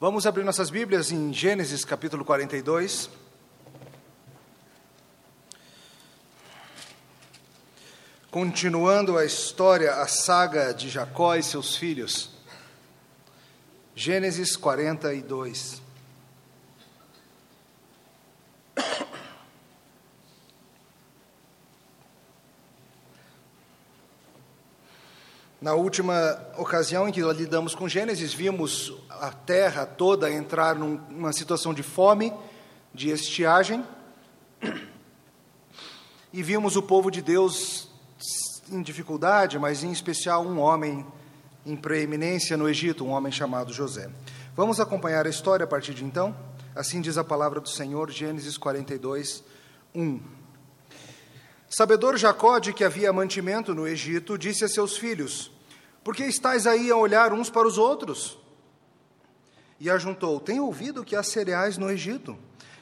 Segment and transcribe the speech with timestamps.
[0.00, 3.10] Vamos abrir nossas Bíblias em Gênesis capítulo 42.
[8.30, 12.30] Continuando a história, a saga de Jacó e seus filhos.
[13.96, 15.82] Gênesis 42.
[25.60, 31.74] Na última ocasião em que lidamos com Gênesis, vimos a terra toda entrar numa situação
[31.74, 32.32] de fome,
[32.94, 33.84] de estiagem,
[36.32, 37.88] e vimos o povo de Deus
[38.70, 41.04] em dificuldade, mas em especial um homem
[41.66, 44.08] em preeminência no Egito, um homem chamado José.
[44.54, 46.36] Vamos acompanhar a história a partir de então?
[46.72, 49.42] Assim diz a palavra do Senhor, Gênesis 42,
[49.92, 50.37] 1.
[51.70, 55.50] Sabedor Jacó de que havia mantimento no Egito, disse a seus filhos:
[56.02, 58.38] Por que estáis aí a olhar uns para os outros?
[59.78, 62.38] E ajuntou: Tenho ouvido que há cereais no Egito.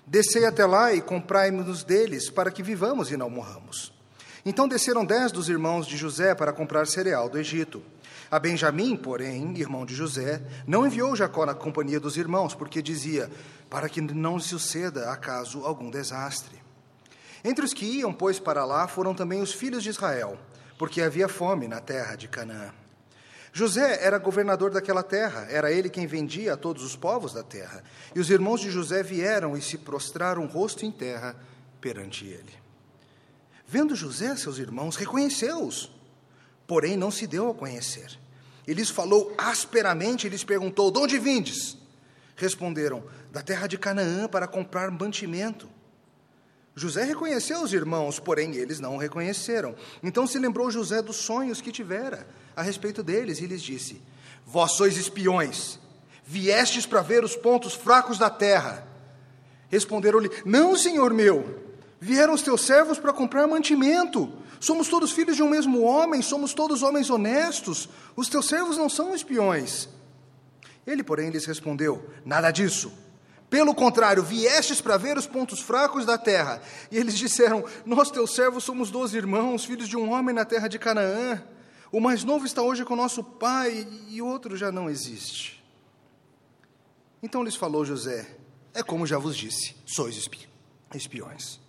[0.06, 3.92] Descei até lá e comprai-nos deles, para que vivamos e não morramos.
[4.44, 7.82] Então desceram dez dos irmãos de José para comprar cereal do Egito.
[8.30, 13.28] A Benjamim, porém, irmão de José, não enviou Jacó na companhia dos irmãos, porque dizia:
[13.68, 16.65] Para que não suceda acaso algum desastre.
[17.46, 20.36] Entre os que iam, pois, para lá foram também os filhos de Israel,
[20.76, 22.74] porque havia fome na terra de Canaã.
[23.52, 27.84] José era governador daquela terra, era ele quem vendia a todos os povos da terra.
[28.16, 31.36] E os irmãos de José vieram e se prostraram rosto em terra
[31.80, 32.52] perante ele.
[33.64, 35.88] Vendo José seus irmãos, reconheceu-os,
[36.66, 38.18] porém não se deu a conhecer.
[38.66, 41.78] E lhes falou asperamente e lhes perguntou: De onde vindes?
[42.34, 45.75] Responderam: Da terra de Canaã para comprar mantimento.
[46.78, 49.74] José reconheceu os irmãos, porém eles não o reconheceram.
[50.02, 54.02] Então se lembrou José dos sonhos que tivera a respeito deles e lhes disse:
[54.44, 55.80] Vós sois espiões,
[56.22, 58.86] viestes para ver os pontos fracos da terra.
[59.70, 61.58] Responderam-lhe: Não, senhor meu,
[61.98, 64.30] vieram os teus servos para comprar mantimento.
[64.60, 67.88] Somos todos filhos de um mesmo homem, somos todos homens honestos.
[68.14, 69.88] Os teus servos não são espiões.
[70.86, 72.92] Ele, porém, lhes respondeu: Nada disso.
[73.48, 76.60] Pelo contrário, viestes para ver os pontos fracos da terra.
[76.90, 80.68] E eles disseram: Nós, teus servos, somos doze irmãos, filhos de um homem na terra
[80.68, 81.42] de Canaã.
[81.92, 85.64] O mais novo está hoje com nosso pai e o outro já não existe.
[87.22, 88.36] Então lhes falou José:
[88.74, 90.48] É como já vos disse, sois espiões.
[90.94, 91.60] espiões.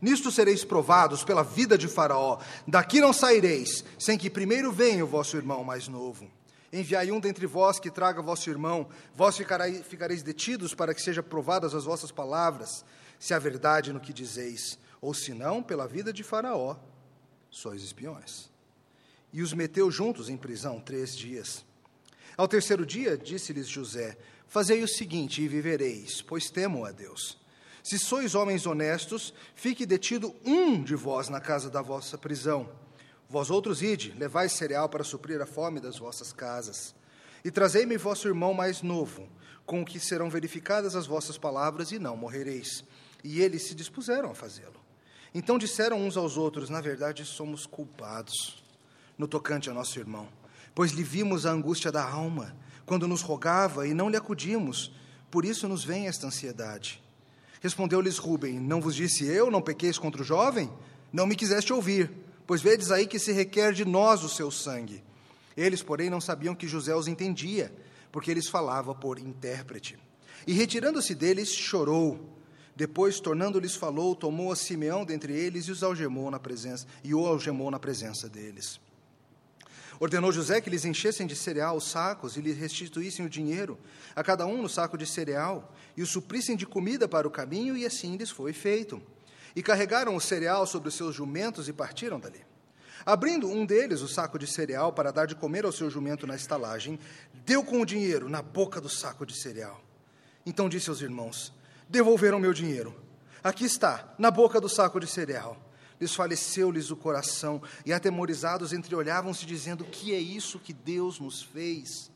[0.00, 2.38] Nisto sereis provados pela vida de Faraó.
[2.66, 6.30] Daqui não saireis, sem que primeiro venha o vosso irmão mais novo.
[6.74, 11.72] Enviai um dentre vós que traga vosso irmão, vós ficareis detidos para que sejam provadas
[11.72, 12.84] as vossas palavras,
[13.16, 16.74] se há verdade no que dizeis, ou se não, pela vida de Faraó,
[17.48, 18.50] sois espiões.
[19.32, 21.64] E os meteu juntos em prisão três dias.
[22.36, 24.18] Ao terceiro dia, disse-lhes José:
[24.48, 27.38] Fazei o seguinte e vivereis, pois temo a Deus.
[27.84, 32.68] Se sois homens honestos, fique detido um de vós na casa da vossa prisão
[33.28, 36.94] Vós outros ide, levai cereal para suprir a fome das vossas casas.
[37.44, 39.28] E trazei-me vosso irmão mais novo,
[39.66, 42.84] com o que serão verificadas as vossas palavras, e não morrereis.
[43.22, 44.80] E eles se dispuseram a fazê-lo.
[45.34, 48.62] Então disseram uns aos outros: Na verdade, somos culpados
[49.18, 50.28] no tocante a nosso irmão,
[50.74, 52.54] pois lhe vimos a angústia da alma,
[52.86, 54.92] quando nos rogava e não lhe acudimos,
[55.30, 57.02] por isso nos vem esta ansiedade.
[57.60, 60.70] Respondeu-lhes Rubem: Não vos disse eu, não pequeis contra o jovem?
[61.12, 62.10] Não me quiseste ouvir.
[62.46, 65.02] Pois vedes aí que se requer de nós o seu sangue.
[65.56, 67.72] Eles, porém, não sabiam que José os entendia,
[68.12, 69.98] porque eles falava por intérprete.
[70.46, 72.38] E retirando-se deles, chorou.
[72.76, 77.24] Depois, tornando-lhes falou, tomou a Simeão dentre eles e os algemou na presença, e o
[77.24, 78.80] algemou na presença deles.
[80.00, 83.78] Ordenou José que lhes enchessem de cereal os sacos e lhes restituíssem o dinheiro,
[84.14, 87.76] a cada um no saco de cereal, e o suprissem de comida para o caminho,
[87.76, 89.00] e assim lhes foi feito.
[89.54, 92.44] E carregaram o cereal sobre os seus jumentos e partiram dali.
[93.06, 96.34] Abrindo um deles o saco de cereal para dar de comer ao seu jumento na
[96.34, 96.98] estalagem,
[97.44, 99.80] deu com o dinheiro na boca do saco de cereal.
[100.46, 101.52] Então disse aos irmãos:
[101.88, 102.94] Devolveram meu dinheiro.
[103.42, 105.60] Aqui está, na boca do saco de cereal.
[106.00, 112.10] Desfaleceu-lhes o coração e, atemorizados, entreolhavam-se, dizendo: Que é isso que Deus nos fez?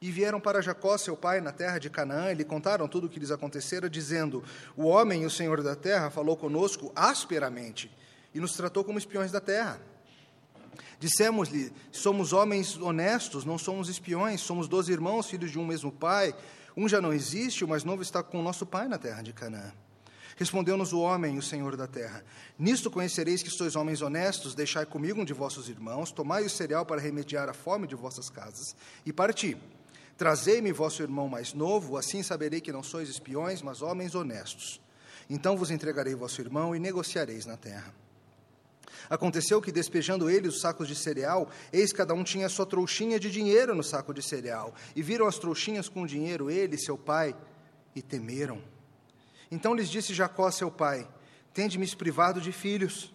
[0.00, 3.10] E vieram para Jacó, seu pai, na terra de Canaã, e lhe contaram tudo o
[3.10, 4.42] que lhes acontecera, dizendo:
[4.76, 7.90] O homem, o senhor da terra, falou conosco asperamente
[8.34, 9.80] e nos tratou como espiões da terra.
[10.98, 16.34] Dissemos-lhe: Somos homens honestos, não somos espiões, somos doze irmãos, filhos de um mesmo pai.
[16.74, 19.34] Um já não existe, o mais novo está com o nosso pai na terra de
[19.34, 19.72] Canaã.
[20.36, 22.24] Respondeu-nos o homem, o senhor da terra:
[22.58, 26.86] Nisto conhecereis que sois homens honestos, deixai comigo um de vossos irmãos, tomai o cereal
[26.86, 28.74] para remediar a fome de vossas casas,
[29.04, 29.58] e parti.
[30.20, 34.78] Trazei-me vosso irmão mais novo, assim saberei que não sois espiões, mas homens honestos.
[35.30, 37.94] Então vos entregarei vosso irmão e negociareis na terra.
[39.08, 43.30] Aconteceu que, despejando ele os sacos de cereal, eis cada um tinha sua trouxinha de
[43.30, 44.74] dinheiro no saco de cereal.
[44.94, 47.34] E viram as trouxinhas com dinheiro, ele e seu pai,
[47.96, 48.60] e temeram.
[49.50, 51.08] Então lhes disse Jacó a seu pai:
[51.54, 53.10] Tende-me privado de filhos.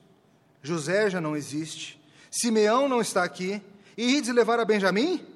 [0.63, 2.01] José já não existe.
[2.31, 3.61] Simeão não está aqui.
[3.95, 5.34] E ides levar a Benjamim?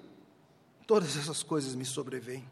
[0.89, 2.49] Todas essas coisas me sobrevêm.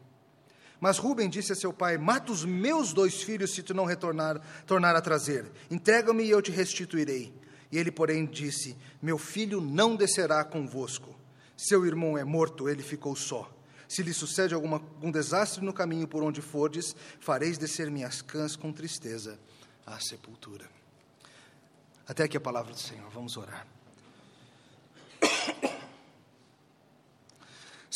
[0.78, 4.40] Mas Rubem disse a seu pai: Mata os meus dois filhos se tu não retornar
[4.64, 5.50] tornar a trazer.
[5.68, 7.34] Entrega-me e eu te restituirei.
[7.72, 11.12] E ele, porém, disse: Meu filho não descerá convosco.
[11.56, 13.52] Seu irmão é morto, ele ficou só.
[13.88, 18.54] Se lhe sucede alguma, algum desastre no caminho por onde fordes, fareis descer minhas cãs
[18.54, 19.36] com tristeza
[19.84, 20.70] à sepultura.
[22.06, 23.10] Até aqui a palavra do Senhor.
[23.10, 23.66] Vamos orar.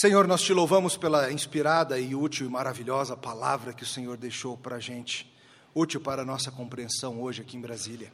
[0.02, 4.56] Senhor, nós te louvamos pela inspirada e útil e maravilhosa palavra que o Senhor deixou
[4.56, 5.32] para a gente,
[5.72, 8.12] útil para a nossa compreensão hoje aqui em Brasília.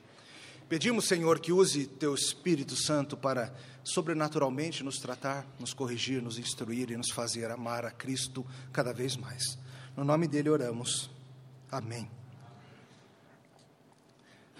[0.68, 6.90] Pedimos, Senhor, que use teu Espírito Santo para sobrenaturalmente nos tratar, nos corrigir, nos instruir
[6.90, 9.56] e nos fazer amar a Cristo cada vez mais.
[9.96, 11.08] No nome dele oramos.
[11.72, 12.06] Amém.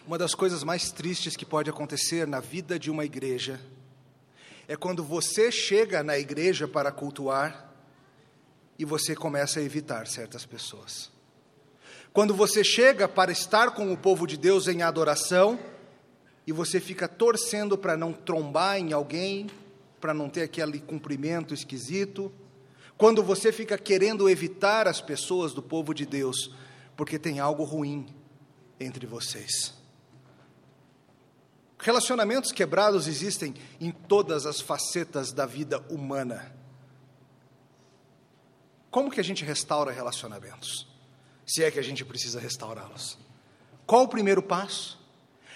[0.07, 3.61] Uma das coisas mais tristes que pode acontecer na vida de uma igreja
[4.69, 7.73] é quando você chega na igreja para cultuar
[8.79, 11.11] e você começa a evitar certas pessoas.
[12.13, 15.59] Quando você chega para estar com o povo de Deus em adoração,
[16.47, 19.49] e você fica torcendo para não trombar em alguém,
[20.01, 22.33] para não ter aquele cumprimento esquisito,
[22.97, 26.51] quando você fica querendo evitar as pessoas do povo de Deus,
[26.97, 28.07] porque tem algo ruim
[28.81, 29.78] entre vocês.
[31.81, 36.53] Relacionamentos quebrados existem em todas as facetas da vida humana.
[38.91, 40.89] Como que a gente restaura relacionamentos?
[41.47, 43.17] Se é que a gente precisa restaurá-los.
[43.87, 44.99] Qual o primeiro passo?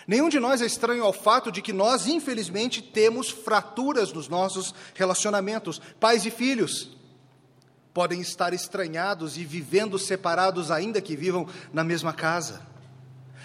[0.06, 4.74] Nenhum de nós é estranho ao fato de que nós, infelizmente, temos fraturas nos nossos
[4.94, 5.80] relacionamentos.
[6.00, 6.96] Pais e filhos
[7.92, 12.71] podem estar estranhados e vivendo separados, ainda que vivam na mesma casa.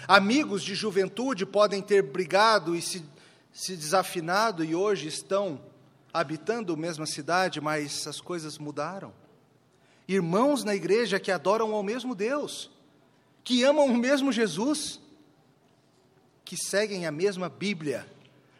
[0.06, 3.04] Amigos de juventude podem ter brigado e se,
[3.52, 5.60] se desafinado e hoje estão
[6.12, 9.12] habitando a mesma cidade, mas as coisas mudaram.
[10.06, 12.70] Irmãos na igreja que adoram ao mesmo Deus,
[13.44, 15.00] que amam o mesmo Jesus
[16.48, 18.10] que seguem a mesma Bíblia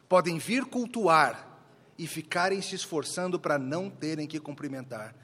[0.07, 1.59] podem vir cultuar
[1.97, 5.15] e ficarem se esforçando para não terem que cumprimentar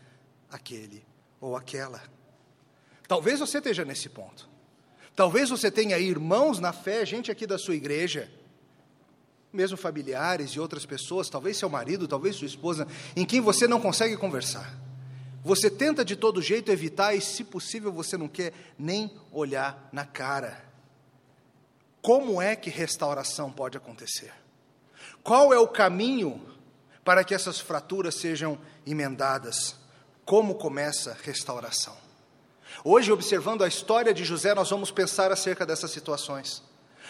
[0.51, 1.05] aquele
[1.39, 2.03] ou aquela.
[3.07, 4.49] Talvez você esteja nesse ponto.
[5.17, 8.29] Talvez você tenha irmãos na fé, gente aqui da sua igreja,
[9.53, 13.81] mesmo familiares e outras pessoas, talvez seu marido, talvez sua esposa, em quem você não
[13.81, 14.77] consegue conversar.
[15.45, 20.05] Você tenta de todo jeito evitar e, se possível, você não quer nem olhar na
[20.05, 20.65] cara.
[22.03, 24.33] Como é que restauração pode acontecer?
[25.23, 26.41] Qual é o caminho
[27.05, 29.77] para que essas fraturas sejam emendadas?
[30.25, 32.04] Como começa restauração?
[32.87, 36.63] Hoje, observando a história de José, nós vamos pensar acerca dessas situações.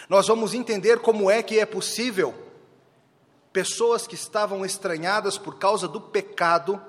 [0.08, 2.32] Nós vamos entender como é que é possível
[3.52, 6.80] pessoas que estavam estranhadas por causa do pecado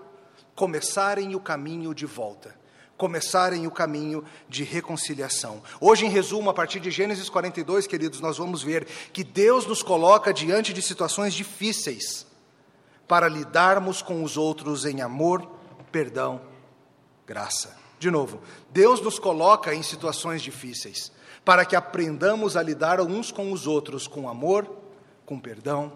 [0.55, 2.55] começarem o caminho de volta
[2.97, 5.61] começarem o caminho de reconciliação.
[5.81, 9.83] Hoje, em resumo, a partir de Gênesis 42, queridos, nós vamos ver que Deus nos
[9.83, 12.25] coloca diante de situações difíceis
[13.05, 15.45] para lidarmos com os outros em amor,
[15.91, 16.41] perdão,
[17.27, 17.84] graça.
[18.05, 21.11] De novo, Deus nos coloca em situações difíceis
[21.43, 24.69] para que aprendamos a lidar uns com os outros com amor,
[25.25, 25.91] com perdão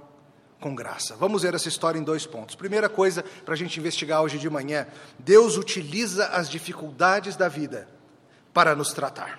[0.60, 1.16] com graça.
[1.18, 2.56] Vamos ver essa história em dois pontos.
[2.56, 4.88] Primeira coisa para a gente investigar hoje de manhã:
[5.20, 7.88] Deus utiliza as dificuldades da vida
[8.52, 9.38] para nos tratar.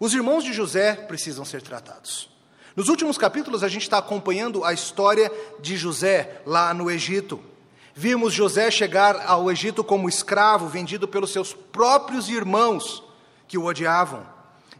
[0.00, 2.30] Os irmãos de José precisam ser tratados.
[2.74, 5.30] Nos últimos capítulos, a gente está acompanhando a história
[5.60, 7.51] de José lá no Egito.
[7.94, 13.02] Vimos José chegar ao Egito como escravo, vendido pelos seus próprios irmãos
[13.46, 14.26] que o odiavam.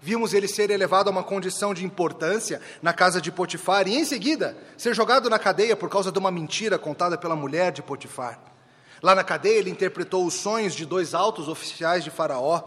[0.01, 4.05] Vimos ele ser elevado a uma condição de importância na casa de Potifar e, em
[4.05, 8.41] seguida, ser jogado na cadeia por causa de uma mentira contada pela mulher de Potifar.
[9.03, 12.63] Lá na cadeia, ele interpretou os sonhos de dois altos oficiais de Faraó.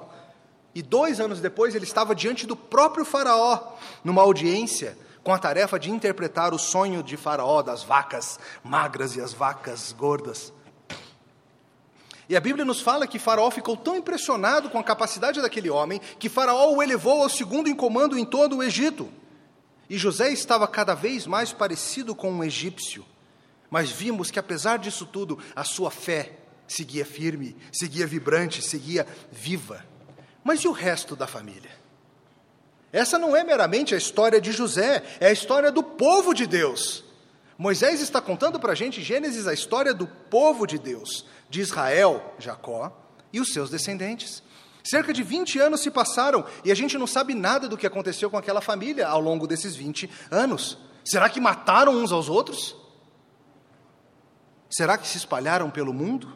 [0.74, 5.79] E dois anos depois, ele estava diante do próprio Faraó, numa audiência, com a tarefa
[5.79, 10.53] de interpretar o sonho de Faraó das vacas magras e as vacas gordas.
[12.29, 16.00] E a Bíblia nos fala que Faraó ficou tão impressionado com a capacidade daquele homem
[16.20, 19.12] que Faraó o elevou ao segundo em comando em todo o Egito.
[19.89, 23.03] E José estava cada vez mais parecido com um egípcio.
[23.67, 26.34] Mas vimos que, apesar disso tudo, a sua fé
[26.67, 29.84] seguia firme, seguia vibrante, seguia viva.
[30.44, 31.85] Mas e o resto da família?
[32.96, 37.04] Essa não é meramente a história de José, é a história do povo de Deus.
[37.58, 42.34] Moisés está contando para a gente, Gênesis, a história do povo de Deus, de Israel,
[42.40, 42.98] Jacó
[43.34, 44.42] e os seus descendentes.
[44.82, 48.30] Cerca de 20 anos se passaram e a gente não sabe nada do que aconteceu
[48.30, 50.78] com aquela família ao longo desses 20 anos.
[51.04, 52.78] Será que mataram uns aos outros?
[54.70, 56.34] Será que se espalharam pelo mundo?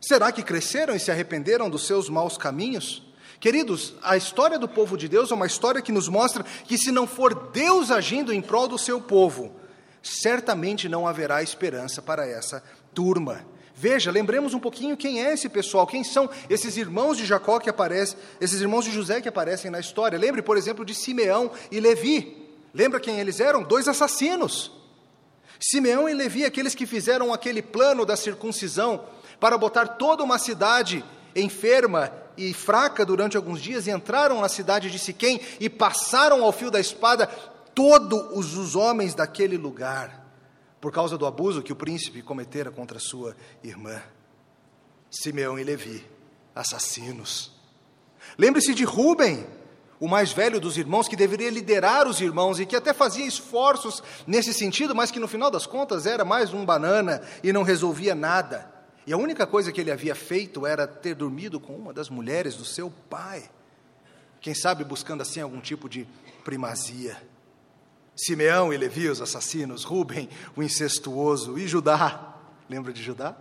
[0.00, 3.11] Será que cresceram e se arrependeram dos seus maus caminhos?
[3.42, 6.92] Queridos, a história do povo de Deus é uma história que nos mostra que se
[6.92, 9.50] não for Deus agindo em prol do seu povo,
[10.00, 12.62] certamente não haverá esperança para essa
[12.94, 13.44] turma.
[13.74, 17.68] Veja, lembremos um pouquinho quem é esse pessoal, quem são esses irmãos de Jacó que
[17.68, 20.16] aparecem, esses irmãos de José que aparecem na história.
[20.16, 22.48] Lembre, por exemplo, de Simeão e Levi.
[22.72, 23.64] Lembra quem eles eram?
[23.64, 24.70] Dois assassinos.
[25.58, 29.04] Simeão e Levi, aqueles que fizeram aquele plano da circuncisão
[29.40, 34.98] para botar toda uma cidade enferma e fraca durante alguns dias, entraram na cidade de
[34.98, 37.26] Siquém e passaram ao fio da espada
[37.74, 40.22] todos os homens daquele lugar
[40.82, 44.02] por causa do abuso que o príncipe cometera contra sua irmã.
[45.08, 46.04] Simeão e Levi,
[46.56, 47.52] assassinos.
[48.36, 49.46] Lembre-se de Rubem,
[50.00, 54.02] o mais velho dos irmãos, que deveria liderar os irmãos e que até fazia esforços
[54.26, 58.12] nesse sentido, mas que no final das contas era mais um banana e não resolvia
[58.12, 58.68] nada.
[59.06, 62.54] E a única coisa que ele havia feito era ter dormido com uma das mulheres
[62.54, 63.50] do seu pai.
[64.40, 66.06] Quem sabe buscando assim algum tipo de
[66.44, 67.16] primazia.
[68.14, 72.34] Simeão e Levi, os assassinos, Rubem, o incestuoso, e Judá.
[72.68, 73.36] Lembra de Judá?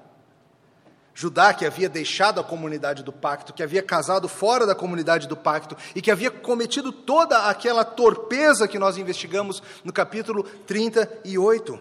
[1.13, 5.35] Judá, que havia deixado a comunidade do pacto, que havia casado fora da comunidade do
[5.35, 11.79] pacto e que havia cometido toda aquela torpeza que nós investigamos no capítulo 38.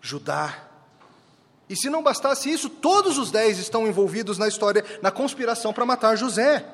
[0.00, 0.67] Judá.
[1.68, 5.84] E se não bastasse isso, todos os dez estão envolvidos na história, na conspiração para
[5.84, 6.64] matar José,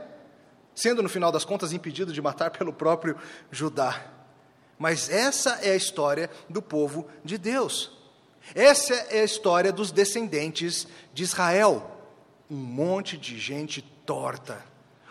[0.74, 3.16] sendo no final das contas impedido de matar pelo próprio
[3.50, 4.06] Judá.
[4.78, 7.92] Mas essa é a história do povo de Deus.
[8.54, 11.90] Essa é a história dos descendentes de Israel.
[12.50, 14.62] Um monte de gente torta,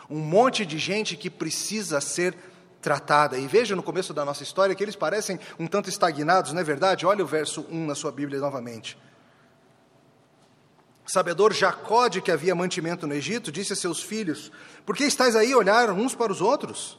[0.09, 2.35] um monte de gente que precisa ser
[2.81, 3.37] tratada.
[3.37, 6.63] E veja no começo da nossa história que eles parecem um tanto estagnados, não é
[6.63, 7.05] verdade?
[7.05, 8.97] Olha o verso 1 na sua Bíblia novamente.
[11.13, 14.51] Sabedor Jacó de que havia mantimento no Egito, disse a seus filhos:
[14.83, 16.97] Por que estáis aí a olhar uns para os outros?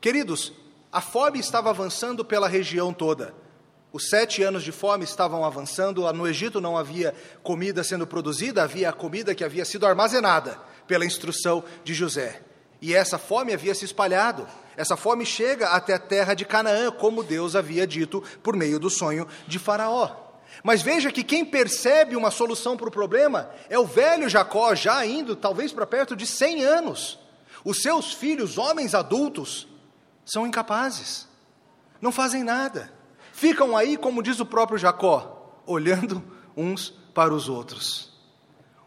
[0.00, 0.54] Queridos,
[0.90, 3.34] a fome estava avançando pela região toda.
[3.92, 6.10] Os sete anos de fome estavam avançando.
[6.14, 11.04] No Egito não havia comida sendo produzida, havia a comida que havia sido armazenada pela
[11.04, 12.40] instrução de José.
[12.80, 14.48] E essa fome havia se espalhado.
[14.78, 18.88] Essa fome chega até a terra de Canaã, como Deus havia dito por meio do
[18.88, 20.29] sonho de Faraó.
[20.62, 25.04] Mas veja que quem percebe uma solução para o problema é o velho Jacó, já
[25.06, 27.18] indo talvez para perto de 100 anos.
[27.64, 29.68] Os seus filhos, homens adultos,
[30.24, 31.28] são incapazes,
[32.00, 32.92] não fazem nada,
[33.32, 36.22] ficam aí, como diz o próprio Jacó, olhando
[36.56, 38.10] uns para os outros.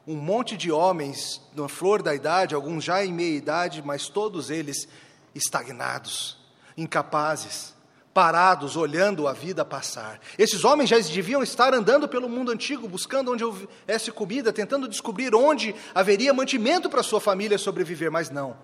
[0.05, 4.49] Um monte de homens na flor da idade, alguns já em meia idade, mas todos
[4.49, 4.87] eles
[5.33, 6.37] estagnados,
[6.77, 7.73] incapazes,
[8.13, 10.19] parados, olhando a vida passar.
[10.37, 15.33] Esses homens já deviam estar andando pelo mundo antigo, buscando onde houvesse comida, tentando descobrir
[15.33, 18.55] onde haveria mantimento para sua família sobreviver, mas não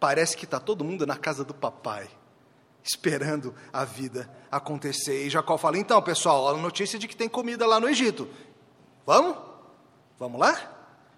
[0.00, 2.08] parece que está todo mundo na casa do papai,
[2.82, 5.26] esperando a vida acontecer.
[5.26, 8.26] E Jacó fala: então, pessoal, a notícia de que tem comida lá no Egito.
[9.06, 9.36] Vamos?
[10.18, 10.58] Vamos lá?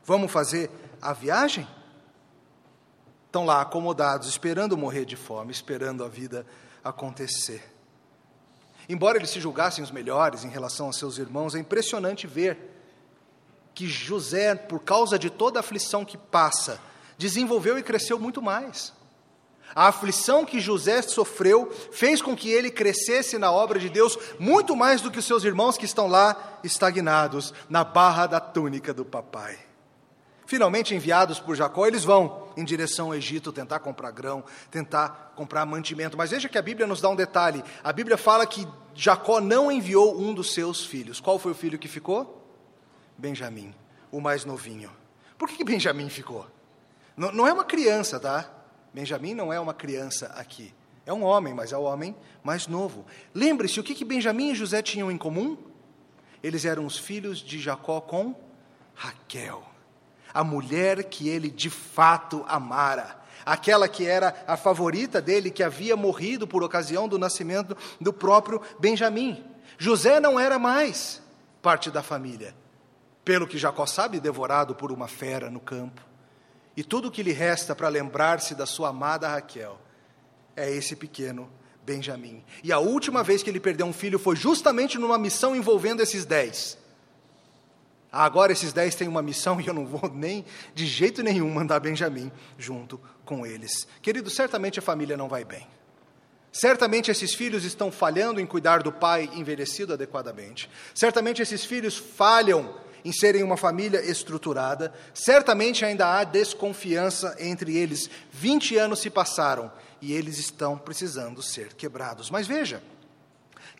[0.05, 0.69] Vamos fazer
[1.01, 1.67] a viagem?
[3.27, 6.72] Estão lá acomodados, esperando morrer de fome, esperando a vida acontecer.
[8.89, 12.59] Embora eles se julgassem os melhores em relação aos seus irmãos, é impressionante ver
[13.75, 16.81] que José, por causa de toda a aflição que passa,
[17.17, 18.93] desenvolveu e cresceu muito mais.
[19.75, 24.77] A aflição que José sofreu fez com que ele crescesse na obra de Deus muito
[24.77, 29.05] mais do que os seus irmãos que estão lá estagnados na barra da túnica do
[29.05, 29.72] papai.
[30.52, 35.64] Finalmente enviados por Jacó, eles vão em direção ao Egito tentar comprar grão, tentar comprar
[35.64, 36.14] mantimento.
[36.14, 39.73] Mas veja que a Bíblia nos dá um detalhe: a Bíblia fala que Jacó não
[39.73, 41.21] enviou um dos seus filhos.
[41.21, 42.47] Qual foi o filho que ficou?
[43.16, 43.75] Benjamim,
[44.11, 44.92] o mais novinho.
[45.38, 46.47] Por que, que Benjamim ficou?
[47.16, 48.50] Não, não é uma criança, tá?
[48.92, 50.75] Benjamim não é uma criança aqui.
[51.06, 53.06] É um homem, mas é o homem mais novo.
[53.35, 55.56] Lembre-se, o que, que Benjamim e José tinham em comum?
[56.42, 58.35] Eles eram os filhos de Jacó com
[58.94, 59.72] Raquel,
[60.33, 65.97] a mulher que ele de fato amara, aquela que era a favorita dele, que havia
[65.97, 69.45] morrido por ocasião do nascimento do próprio Benjamim.
[69.79, 71.21] José não era mais
[71.61, 72.55] parte da família.
[73.25, 76.03] pelo que Jacó sabe, devorado por uma fera no campo.
[76.77, 79.79] E tudo o que lhe resta para lembrar-se da sua amada Raquel
[80.57, 81.51] é esse pequeno
[81.85, 82.45] Benjamim.
[82.62, 86.25] E a última vez que ele perdeu um filho foi justamente numa missão envolvendo esses
[86.25, 86.79] dez.
[88.12, 91.81] Agora esses dez têm uma missão e eu não vou nem de jeito nenhum mandar
[91.81, 93.87] Benjamim junto com eles.
[94.02, 95.66] Querido, certamente a família não vai bem.
[96.52, 100.69] Certamente esses filhos estão falhando em cuidar do pai envelhecido adequadamente.
[100.95, 104.92] Certamente esses filhos falham em serem uma família estruturada.
[105.14, 108.11] Certamente ainda há desconfiança entre eles.
[108.31, 112.31] 20 anos se passaram e eles estão precisando ser quebrados.
[112.31, 112.83] Mas veja,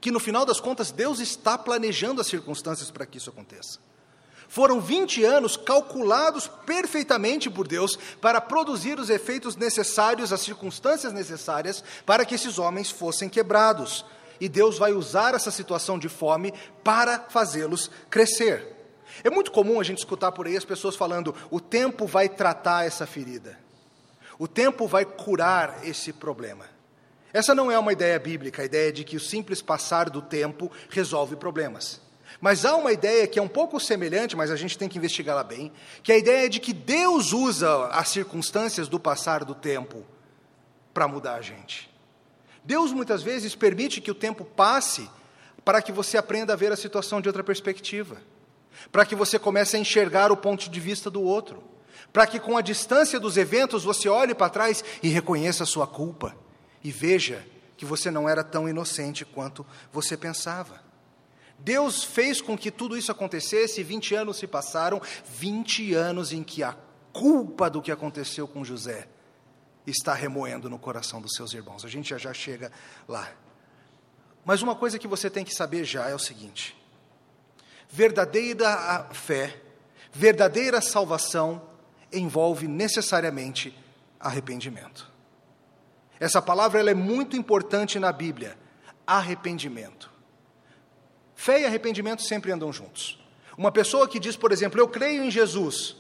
[0.01, 3.92] que no final das contas Deus está planejando as circunstâncias para que isso aconteça.
[4.53, 11.83] Foram 20 anos calculados perfeitamente por Deus para produzir os efeitos necessários, as circunstâncias necessárias
[12.05, 14.05] para que esses homens fossem quebrados.
[14.39, 16.53] E Deus vai usar essa situação de fome
[16.85, 18.77] para fazê-los crescer.
[19.25, 22.85] É muito comum a gente escutar por aí as pessoas falando: o tempo vai tratar
[22.85, 23.59] essa ferida,
[24.39, 26.67] o tempo vai curar esse problema.
[27.33, 30.71] Essa não é uma ideia bíblica, a ideia de que o simples passar do tempo
[30.91, 32.02] resolve problemas.
[32.43, 35.43] Mas há uma ideia que é um pouco semelhante, mas a gente tem que investigá-la
[35.43, 35.73] bem,
[36.03, 40.05] que é a ideia de que Deus usa as circunstâncias do passar do tempo
[40.93, 41.91] para mudar a gente.
[42.63, 45.09] Deus muitas vezes permite que o tempo passe
[45.65, 48.21] para que você aprenda a ver a situação de outra perspectiva
[48.91, 51.63] para que você comece a enxergar o ponto de vista do outro,
[52.13, 55.87] para que com a distância dos eventos você olhe para trás e reconheça a sua
[55.87, 56.37] culpa
[56.83, 57.45] e veja
[57.77, 60.81] que você não era tão inocente quanto você pensava.
[61.65, 66.63] Deus fez com que tudo isso acontecesse, 20 anos se passaram, 20 anos em que
[66.63, 66.77] a
[67.13, 69.07] culpa do que aconteceu com José
[69.87, 71.85] está remoendo no coração dos seus irmãos.
[71.85, 72.73] A gente já já chega
[73.07, 73.31] lá.
[74.45, 76.77] Mas uma coisa que você tem que saber já é o seguinte:
[77.89, 79.61] verdadeira fé,
[80.13, 81.63] verdadeira salvação
[82.13, 83.73] envolve necessariamente
[84.19, 85.11] arrependimento.
[86.19, 88.59] Essa palavra ela é muito importante na Bíblia,
[89.07, 90.12] arrependimento.
[91.35, 93.19] Fé e arrependimento sempre andam juntos.
[93.57, 95.97] Uma pessoa que diz, por exemplo, eu creio em Jesus,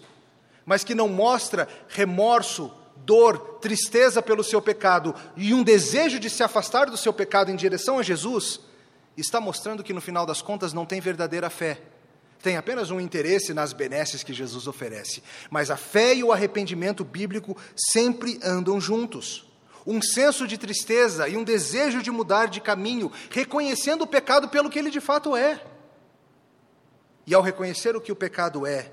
[0.65, 6.43] mas que não mostra remorso, dor, tristeza pelo seu pecado e um desejo de se
[6.43, 8.61] afastar do seu pecado em direção a Jesus,
[9.17, 11.81] está mostrando que no final das contas não tem verdadeira fé.
[12.43, 15.23] Tem apenas um interesse nas benesses que Jesus oferece.
[15.49, 19.52] Mas a fé e o arrependimento bíblico sempre andam juntos.
[19.87, 24.71] Um senso de tristeza e um desejo de mudar de caminho, reconhecendo o pecado pelo
[24.71, 25.65] que ele de fato é.
[27.27, 28.93] E ao reconhecer o que o pecado é,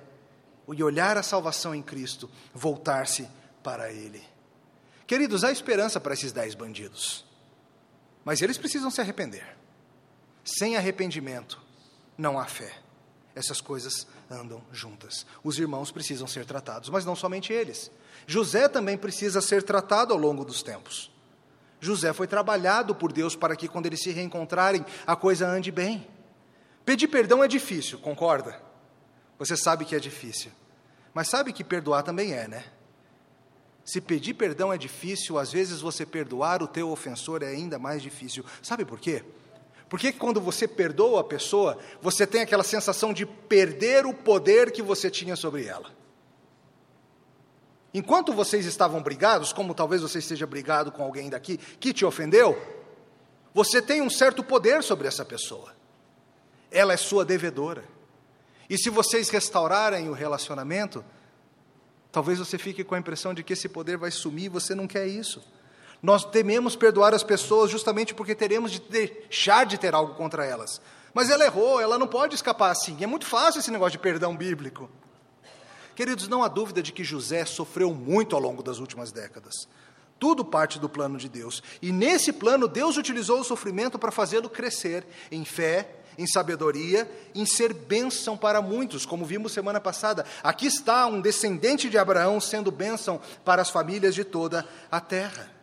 [0.74, 3.28] e olhar a salvação em Cristo, voltar-se
[3.64, 4.22] para Ele.
[5.08, 7.26] Queridos, há esperança para esses dez bandidos,
[8.24, 9.58] mas eles precisam se arrepender.
[10.44, 11.62] Sem arrependimento,
[12.18, 12.78] não há fé.
[13.36, 15.26] Essas coisas andam juntas.
[15.44, 17.92] Os irmãos precisam ser tratados, mas não somente eles.
[18.28, 21.12] José também precisa ser tratado ao longo dos tempos.
[21.80, 26.08] José foi trabalhado por Deus para que, quando eles se reencontrarem, a coisa ande bem.
[26.86, 28.62] Pedir perdão é difícil, concorda?
[29.38, 30.52] Você sabe que é difícil.
[31.14, 32.66] Mas sabe que perdoar também é, né?
[33.86, 38.04] Se pedir perdão é difícil, às vezes você perdoar o teu ofensor é ainda mais
[38.04, 38.46] difícil.
[38.62, 39.24] Sabe por quê?
[39.90, 44.72] Por que quando você perdoa a pessoa, você tem aquela sensação de perder o poder
[44.72, 45.92] que você tinha sobre ela?
[47.92, 52.56] Enquanto vocês estavam brigados, como talvez você esteja brigado com alguém daqui que te ofendeu,
[53.52, 55.74] você tem um certo poder sobre essa pessoa.
[56.70, 57.84] Ela é sua devedora.
[58.70, 61.04] E se vocês restaurarem o relacionamento,
[62.12, 65.08] talvez você fique com a impressão de que esse poder vai sumir você não quer
[65.08, 65.44] isso.
[66.02, 70.82] Nós tememos perdoar as pessoas justamente porque teremos de deixar de ter algo contra elas.
[71.14, 72.98] Mas ela errou, ela não pode escapar assim.
[73.02, 74.90] É muito fácil esse negócio de perdão bíblico.
[75.96, 79.68] Queridos, não há dúvida de que José sofreu muito ao longo das últimas décadas.
[80.18, 81.62] Tudo parte do plano de Deus.
[81.82, 87.46] E nesse plano, Deus utilizou o sofrimento para fazê-lo crescer em fé, em sabedoria, em
[87.46, 90.26] ser bênção para muitos, como vimos semana passada.
[90.42, 95.59] Aqui está um descendente de Abraão sendo bênção para as famílias de toda a terra.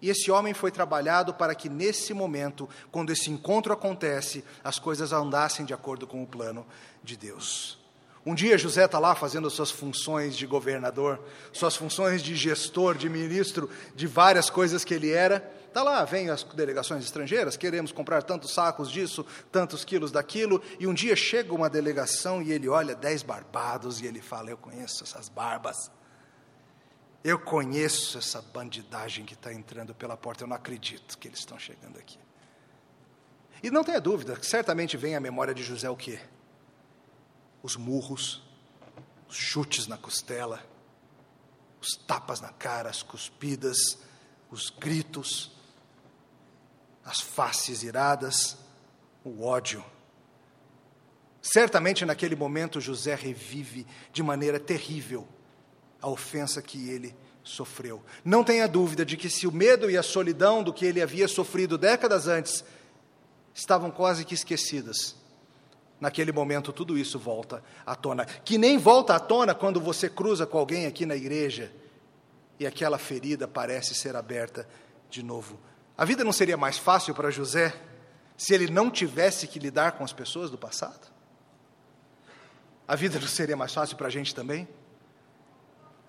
[0.00, 5.12] E esse homem foi trabalhado para que, nesse momento, quando esse encontro acontece, as coisas
[5.12, 6.66] andassem de acordo com o plano
[7.02, 7.78] de Deus.
[8.24, 11.18] Um dia José está lá fazendo suas funções de governador,
[11.52, 15.50] suas funções de gestor, de ministro, de várias coisas que ele era.
[15.66, 20.86] Está lá, vem as delegações estrangeiras, queremos comprar tantos sacos disso, tantos quilos daquilo, e
[20.86, 25.04] um dia chega uma delegação e ele olha dez barbados e ele fala: Eu conheço
[25.04, 25.90] essas barbas.
[27.22, 31.58] Eu conheço essa bandidagem que está entrando pela porta, eu não acredito que eles estão
[31.58, 32.18] chegando aqui.
[33.62, 36.20] E não tenha dúvida, certamente vem à memória de José o quê?
[37.60, 38.42] Os murros,
[39.28, 40.64] os chutes na costela,
[41.80, 43.98] os tapas na cara, as cuspidas,
[44.48, 45.50] os gritos,
[47.04, 48.56] as faces iradas,
[49.24, 49.84] o ódio.
[51.42, 55.26] Certamente naquele momento José revive de maneira terrível
[56.00, 58.02] a ofensa que ele sofreu.
[58.24, 61.26] Não tenha dúvida de que se o medo e a solidão do que ele havia
[61.26, 62.64] sofrido décadas antes
[63.54, 65.16] estavam quase que esquecidas,
[66.00, 68.24] naquele momento tudo isso volta à tona.
[68.24, 71.72] Que nem volta à tona quando você cruza com alguém aqui na igreja
[72.60, 74.68] e aquela ferida parece ser aberta
[75.10, 75.58] de novo.
[75.96, 77.74] A vida não seria mais fácil para José
[78.36, 81.08] se ele não tivesse que lidar com as pessoas do passado?
[82.86, 84.68] A vida não seria mais fácil para a gente também?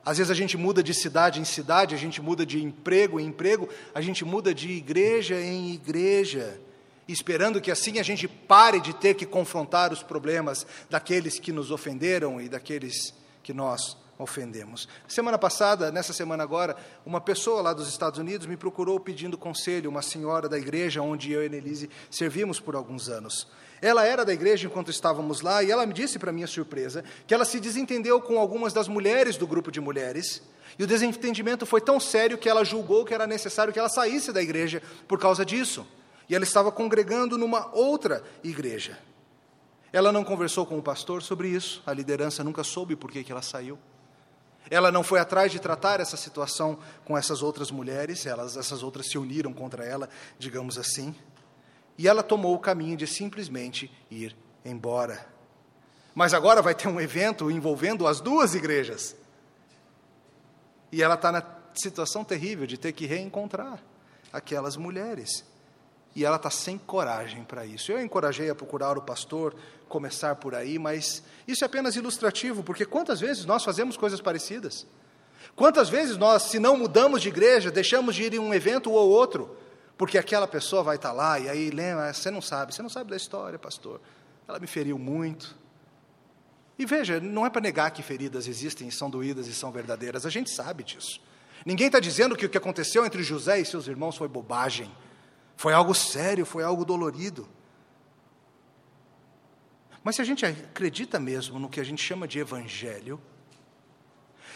[0.06, 3.28] Às vezes a gente muda de cidade em cidade, a gente muda de emprego em
[3.28, 6.60] emprego, a gente muda de igreja em igreja,
[7.08, 11.72] esperando que assim a gente pare de ter que confrontar os problemas daqueles que nos
[11.72, 14.88] ofenderam e daqueles que nós ofendemos.
[15.08, 19.90] Semana passada, nessa semana agora, uma pessoa lá dos Estados Unidos me procurou pedindo conselho,
[19.90, 23.48] uma senhora da igreja onde eu e Nelise servimos por alguns anos.
[23.82, 27.34] Ela era da igreja enquanto estávamos lá e ela me disse, para minha surpresa, que
[27.34, 30.42] ela se desentendeu com algumas das mulheres do grupo de mulheres.
[30.78, 34.32] E o desentendimento foi tão sério que ela julgou que era necessário que ela saísse
[34.32, 35.88] da igreja por causa disso.
[36.28, 39.00] E ela estava congregando numa outra igreja.
[39.92, 43.42] Ela não conversou com o pastor sobre isso, a liderança nunca soube por que, ela
[43.42, 43.80] saiu.
[44.70, 49.08] Ela não foi atrás de tratar essa situação com essas outras mulheres, elas, essas outras
[49.08, 51.16] se uniram contra ela, digamos assim.
[52.00, 54.34] E ela tomou o caminho de simplesmente ir
[54.64, 55.28] embora.
[56.16, 59.18] Mas agora vai ter um evento envolvendo as duas igrejas.
[60.94, 63.84] E ela está na situação terrível de ter que reencontrar
[64.32, 65.44] aquelas mulheres.
[66.16, 67.92] E ela está sem coragem para isso.
[67.92, 69.54] Eu encorajei a procurar o pastor,
[69.90, 74.88] começar por aí, mas isso é apenas ilustrativo, porque quantas vezes nós fazemos coisas parecidas?
[75.54, 79.10] Quantas vezes nós, se não mudamos de igreja, deixamos de ir em um evento ou
[79.10, 79.59] outro,
[80.00, 83.10] porque aquela pessoa vai estar lá e aí lembra, você não sabe, você não sabe
[83.10, 84.00] da história, pastor.
[84.48, 85.58] Ela me feriu muito.
[86.78, 90.30] E veja, não é para negar que feridas existem são doídas e são verdadeiras, a
[90.30, 91.20] gente sabe disso.
[91.66, 94.90] Ninguém está dizendo que o que aconteceu entre José e seus irmãos foi bobagem,
[95.58, 97.46] foi algo sério, foi algo dolorido.
[100.02, 103.20] Mas se a gente acredita mesmo no que a gente chama de evangelho,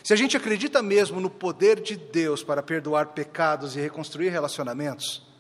[0.02, 5.33] se a gente acredita mesmo no poder de Deus para perdoar pecados e reconstruir relacionamentos,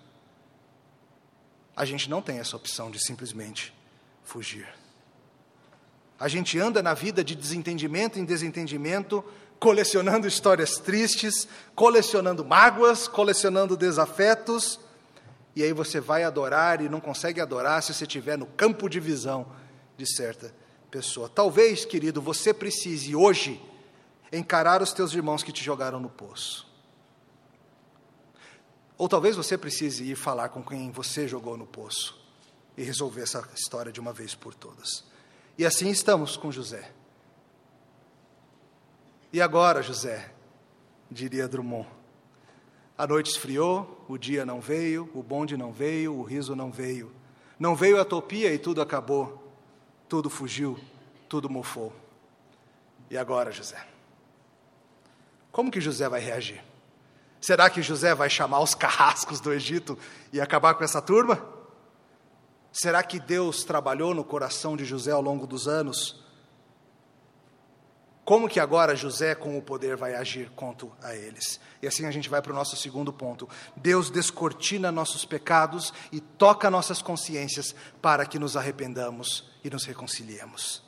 [1.75, 3.73] a gente não tem essa opção de simplesmente
[4.23, 4.67] fugir.
[6.19, 9.23] A gente anda na vida de desentendimento em desentendimento,
[9.59, 14.79] colecionando histórias tristes, colecionando mágoas, colecionando desafetos,
[15.55, 18.99] e aí você vai adorar e não consegue adorar se você estiver no campo de
[18.99, 19.45] visão
[19.97, 20.53] de certa
[20.89, 21.29] pessoa.
[21.29, 23.61] Talvez, querido, você precise hoje
[24.31, 26.72] encarar os teus irmãos que te jogaram no poço.
[28.97, 32.19] Ou talvez você precise ir falar com quem você jogou no poço
[32.77, 35.03] e resolver essa história de uma vez por todas.
[35.57, 36.91] E assim estamos com José.
[39.31, 40.31] E agora, José,
[41.09, 41.87] diria Drummond,
[42.95, 47.11] a noite esfriou, o dia não veio, o bonde não veio, o riso não veio.
[47.59, 49.51] Não veio a topia e tudo acabou,
[50.07, 50.79] tudo fugiu,
[51.27, 51.91] tudo mofou.
[53.09, 53.83] E agora, José?
[55.51, 56.63] Como que José vai reagir?
[57.43, 59.99] Será que José vai chamar os carrascos do Egito
[60.31, 61.45] e acabar com essa turma?
[62.71, 66.23] Será que Deus trabalhou no coração de José ao longo dos anos?
[68.23, 71.59] Como que agora José, com o poder, vai agir quanto a eles?
[71.81, 73.49] E assim a gente vai para o nosso segundo ponto.
[73.75, 80.81] Deus descortina nossos pecados e toca nossas consciências para que nos arrependamos e nos reconciliemos.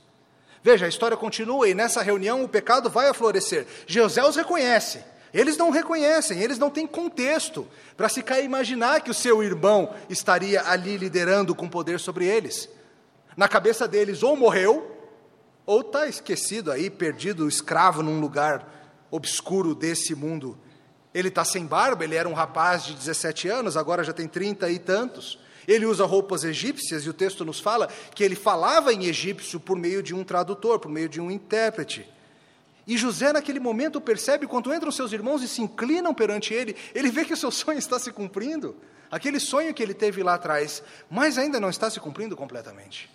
[0.64, 3.68] Veja, a história continua e nessa reunião o pecado vai a florescer.
[3.86, 5.04] José os reconhece.
[5.36, 7.68] Eles não reconhecem, eles não têm contexto
[7.98, 12.70] para se cair imaginar que o seu irmão estaria ali liderando com poder sobre eles.
[13.36, 14.96] Na cabeça deles, ou morreu,
[15.66, 20.58] ou está esquecido aí, perdido, escravo num lugar obscuro desse mundo.
[21.14, 24.70] Ele está sem barba, ele era um rapaz de 17 anos, agora já tem 30
[24.70, 25.38] e tantos.
[25.68, 29.78] Ele usa roupas egípcias e o texto nos fala que ele falava em egípcio por
[29.78, 32.10] meio de um tradutor, por meio de um intérprete.
[32.88, 37.10] E José, naquele momento, percebe quando entram seus irmãos e se inclinam perante ele, ele
[37.10, 38.76] vê que o seu sonho está se cumprindo.
[39.10, 43.10] Aquele sonho que ele teve lá atrás, mas ainda não está se cumprindo completamente.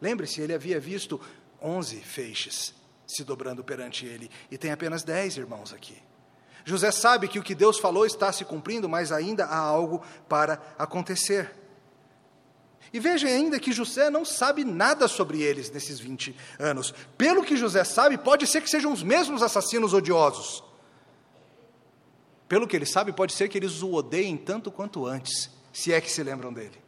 [0.00, 1.20] Lembre-se, ele havia visto
[1.60, 2.74] onze feixes
[3.06, 5.96] se dobrando perante ele, e tem apenas dez irmãos aqui.
[6.64, 10.60] José sabe que o que Deus falou está se cumprindo, mas ainda há algo para
[10.78, 11.50] acontecer.
[12.92, 16.92] E veja ainda que José não sabe nada sobre eles nesses 20 anos.
[17.16, 20.62] Pelo que José sabe, pode ser que sejam os mesmos assassinos odiosos.
[22.46, 26.00] Pelo que ele sabe, pode ser que eles o odeiem tanto quanto antes, se é
[26.02, 26.82] que se lembram dele.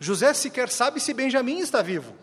[0.00, 2.14] José sequer sabe se Benjamim está vivo.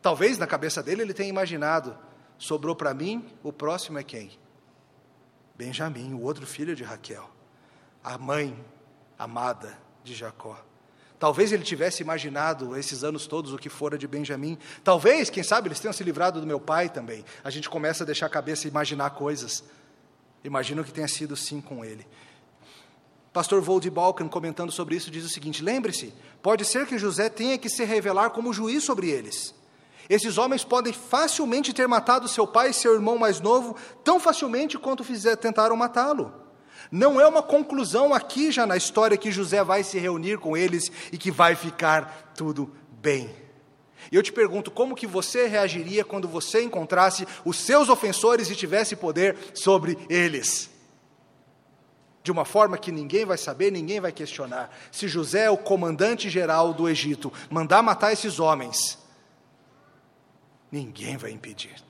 [0.00, 1.94] Talvez na cabeça dele ele tenha imaginado:
[2.38, 4.30] sobrou para mim, o próximo é quem?
[5.54, 7.28] Benjamim, o outro filho de Raquel,
[8.02, 8.58] a mãe
[9.18, 10.67] amada de Jacó.
[11.18, 14.56] Talvez ele tivesse imaginado esses anos todos o que fora de Benjamim.
[14.84, 17.24] Talvez, quem sabe, eles tenham se livrado do meu pai também.
[17.42, 19.64] A gente começa a deixar a cabeça imaginar coisas.
[20.44, 22.06] Imagino que tenha sido sim com ele.
[23.32, 27.58] Pastor Vold Balkan, comentando sobre isso, diz o seguinte: lembre-se, pode ser que José tenha
[27.58, 29.54] que se revelar como juiz sobre eles.
[30.08, 34.78] Esses homens podem facilmente ter matado seu pai e seu irmão mais novo, tão facilmente
[34.78, 36.47] quanto fizer, tentaram matá-lo.
[36.90, 40.90] Não é uma conclusão aqui já na história que José vai se reunir com eles
[41.12, 43.34] e que vai ficar tudo bem.
[44.10, 48.56] E eu te pergunto, como que você reagiria quando você encontrasse os seus ofensores e
[48.56, 50.70] tivesse poder sobre eles?
[52.22, 54.74] De uma forma que ninguém vai saber, ninguém vai questionar.
[54.90, 58.98] Se José, é o comandante geral do Egito, mandar matar esses homens,
[60.70, 61.87] ninguém vai impedir.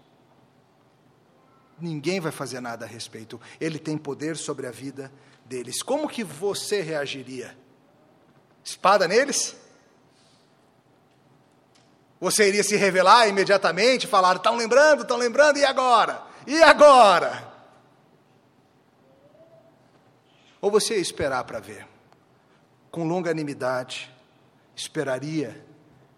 [1.81, 3.41] Ninguém vai fazer nada a respeito.
[3.61, 5.13] Ele tem poder sobre a vida
[5.45, 5.83] deles.
[5.83, 7.57] Como que você reagiria?
[8.65, 9.57] Espada neles?
[12.21, 16.23] Você iria se revelar imediatamente, falar: estão lembrando, estão lembrando, e agora?
[16.47, 17.47] E agora?
[20.61, 21.87] Ou você ia esperar para ver?
[22.91, 24.13] Com longanimidade,
[24.75, 25.65] esperaria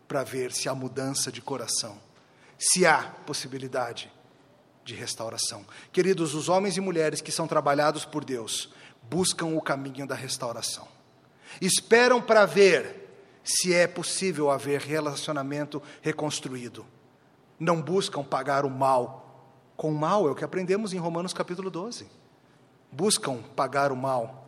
[0.08, 2.00] para ver se há mudança de coração,
[2.58, 4.10] se há possibilidade
[4.90, 5.64] de restauração.
[5.92, 8.72] Queridos, os homens e mulheres que são trabalhados por Deus
[9.08, 10.86] buscam o caminho da restauração.
[11.60, 13.08] Esperam para ver
[13.44, 16.84] se é possível haver relacionamento reconstruído.
[17.58, 19.26] Não buscam pagar o mal
[19.76, 22.06] com o mal, é o que aprendemos em Romanos capítulo 12.
[22.92, 24.39] Buscam pagar o mal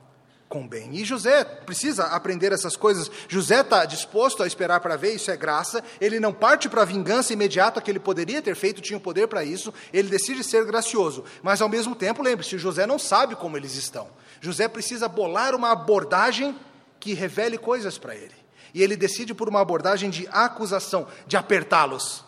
[0.52, 0.94] com bem.
[0.94, 3.10] E José precisa aprender essas coisas.
[3.26, 5.82] José está disposto a esperar para ver, isso é graça.
[5.98, 9.28] Ele não parte para a vingança imediata que ele poderia ter feito, tinha o poder
[9.28, 9.72] para isso.
[9.94, 11.24] Ele decide ser gracioso.
[11.42, 14.10] Mas ao mesmo tempo, lembre-se, José não sabe como eles estão.
[14.42, 16.54] José precisa bolar uma abordagem
[17.00, 18.34] que revele coisas para ele.
[18.74, 22.26] E ele decide por uma abordagem de acusação, de apertá-los.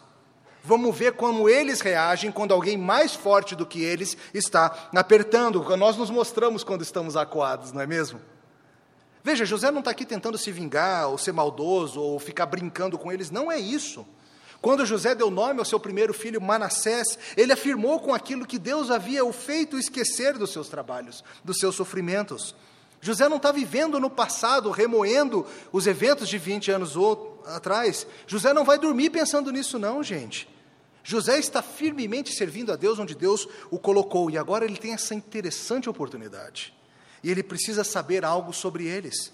[0.66, 5.62] Vamos ver como eles reagem quando alguém mais forte do que eles está apertando.
[5.76, 8.18] Nós nos mostramos quando estamos acuados, não é mesmo?
[9.22, 13.12] Veja, José não está aqui tentando se vingar, ou ser maldoso, ou ficar brincando com
[13.12, 14.06] eles, não é isso.
[14.62, 18.90] Quando José deu nome ao seu primeiro filho Manassés, ele afirmou com aquilo que Deus
[18.90, 22.54] havia o feito esquecer dos seus trabalhos, dos seus sofrimentos.
[23.02, 26.94] José não está vivendo no passado, remoendo os eventos de 20 anos
[27.44, 28.06] atrás.
[28.26, 30.53] José não vai dormir pensando nisso, não, gente.
[31.06, 35.14] José está firmemente servindo a Deus onde Deus o colocou, e agora ele tem essa
[35.14, 36.74] interessante oportunidade.
[37.22, 39.30] E ele precisa saber algo sobre eles.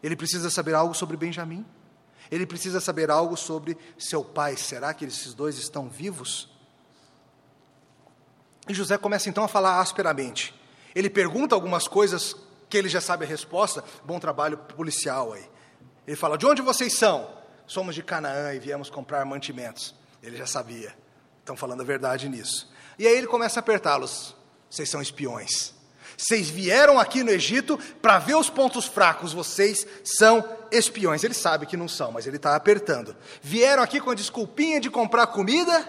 [0.00, 1.66] Ele precisa saber algo sobre Benjamim.
[2.30, 4.56] Ele precisa saber algo sobre seu pai.
[4.56, 6.48] Será que esses dois estão vivos?
[8.68, 10.54] E José começa então a falar asperamente.
[10.94, 12.36] Ele pergunta algumas coisas
[12.68, 13.82] que ele já sabe a resposta.
[14.04, 15.48] Bom trabalho policial aí.
[16.06, 17.36] Ele fala: De onde vocês são?
[17.66, 19.97] Somos de Canaã e viemos comprar mantimentos.
[20.22, 20.94] Ele já sabia.
[21.40, 22.70] Estão falando a verdade nisso.
[22.98, 24.34] E aí ele começa a apertá-los.
[24.68, 25.72] Vocês são espiões.
[26.16, 29.32] Vocês vieram aqui no Egito para ver os pontos fracos.
[29.32, 31.22] Vocês são espiões.
[31.22, 33.16] Ele sabe que não são, mas ele está apertando.
[33.40, 35.88] Vieram aqui com a desculpinha de comprar comida,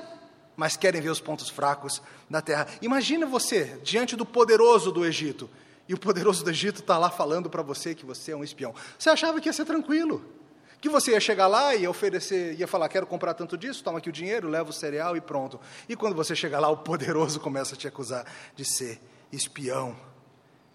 [0.55, 2.67] mas querem ver os pontos fracos da terra.
[2.81, 5.49] Imagina você diante do poderoso do Egito.
[5.87, 8.75] E o poderoso do Egito está lá falando para você que você é um espião.
[8.97, 10.38] Você achava que ia ser tranquilo
[10.81, 14.09] que você ia chegar lá e oferecer, ia falar, quero comprar tanto disso, toma aqui
[14.09, 15.59] o dinheiro, leva o cereal e pronto.
[15.87, 19.95] E quando você chegar lá, o poderoso começa a te acusar de ser espião.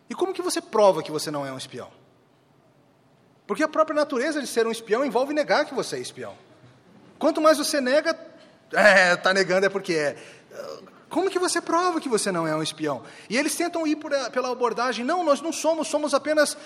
[0.08, 1.90] E como que você prova que você não é um espião?
[3.46, 6.36] Porque a própria natureza de ser um espião envolve negar que você é espião.
[7.18, 8.18] Quanto mais você nega,
[8.72, 10.16] é, está negando é porque é.
[11.08, 13.04] Como que você prova que você não é um espião?
[13.30, 16.56] E eles tentam ir por, pela abordagem, não, nós não somos, somos apenas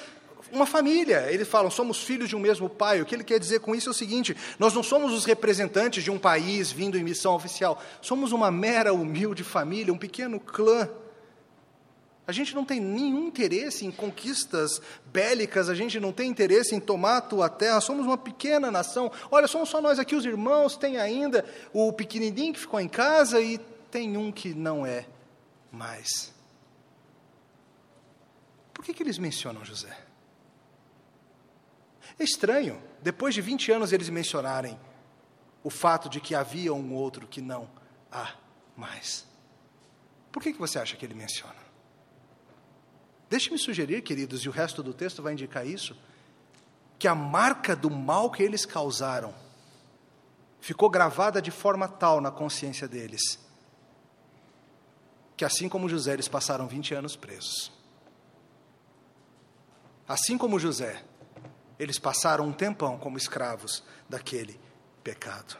[0.52, 1.30] uma família.
[1.30, 3.00] Eles falam, somos filhos de um mesmo pai.
[3.00, 6.02] O que ele quer dizer com isso é o seguinte: nós não somos os representantes
[6.02, 7.82] de um país vindo em missão oficial.
[8.00, 10.88] Somos uma mera, humilde família, um pequeno clã.
[12.26, 16.80] A gente não tem nenhum interesse em conquistas bélicas, a gente não tem interesse em
[16.80, 19.10] tomar a tua terra, somos uma pequena nação.
[19.30, 23.40] Olha, somos só nós aqui, os irmãos, tem ainda o pequenininho que ficou em casa
[23.40, 23.56] e
[23.90, 25.06] tem um que não é
[25.72, 26.30] mais.
[28.74, 29.96] Por que, que eles mencionam José?
[32.18, 34.78] É estranho, depois de 20 anos, eles mencionarem
[35.62, 37.68] o fato de que havia um outro que não
[38.10, 38.34] há
[38.76, 39.26] mais.
[40.32, 41.68] Por que, que você acha que ele menciona?
[43.28, 45.96] Deixe-me sugerir, queridos, e o resto do texto vai indicar isso,
[46.98, 49.34] que a marca do mal que eles causaram
[50.60, 53.38] ficou gravada de forma tal na consciência deles,
[55.36, 57.70] que assim como José, eles passaram 20 anos presos.
[60.08, 61.04] Assim como José,
[61.78, 64.58] eles passaram um tempão como escravos daquele
[65.04, 65.56] pecado.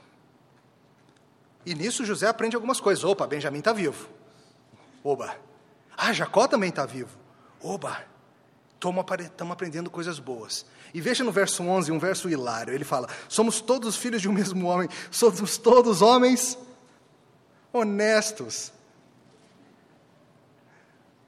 [1.65, 3.05] E nisso José aprende algumas coisas.
[3.05, 4.09] Opa, Benjamim está vivo.
[5.05, 5.37] Oba.
[5.97, 7.11] Ah, Jacó também está vivo.
[7.61, 8.05] Oba.
[8.75, 10.65] Estamos aprendendo coisas boas.
[10.95, 12.73] E veja no verso 11, um verso hilário.
[12.73, 16.57] Ele fala: Somos todos filhos de um mesmo homem, somos todos homens
[17.73, 18.73] honestos.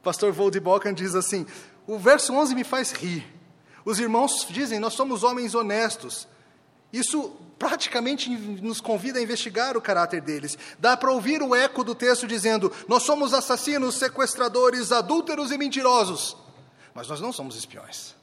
[0.02, 1.44] Pastor Voldebokan diz assim:
[1.86, 3.39] O verso 11 me faz rir.
[3.84, 6.28] Os irmãos dizem: Nós somos homens honestos.
[6.92, 10.58] Isso praticamente nos convida a investigar o caráter deles.
[10.78, 16.36] Dá para ouvir o eco do texto dizendo: Nós somos assassinos, sequestradores, adúlteros e mentirosos.
[16.94, 18.19] Mas nós não somos espiões.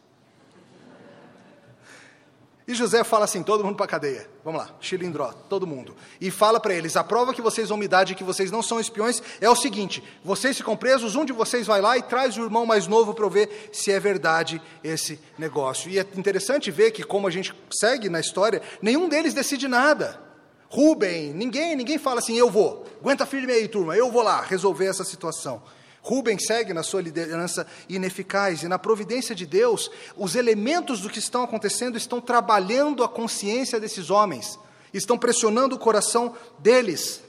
[2.67, 4.29] E José fala assim: todo mundo para cadeia.
[4.43, 5.95] Vamos lá, chilindró, todo mundo.
[6.19, 8.61] E fala para eles: a prova que vocês vão me dar de que vocês não
[8.61, 12.37] são espiões é o seguinte: vocês ficam presos, um de vocês vai lá e traz
[12.37, 15.89] o irmão mais novo para ver se é verdade esse negócio.
[15.89, 20.21] E é interessante ver que, como a gente segue na história, nenhum deles decide nada.
[20.69, 24.87] Rubem, ninguém, ninguém fala assim: eu vou, aguenta firme aí, turma, eu vou lá resolver
[24.87, 25.63] essa situação.
[26.07, 31.19] Rubem segue na sua liderança ineficaz, e na providência de Deus, os elementos do que
[31.19, 34.57] estão acontecendo estão trabalhando a consciência desses homens,
[34.93, 37.21] estão pressionando o coração deles.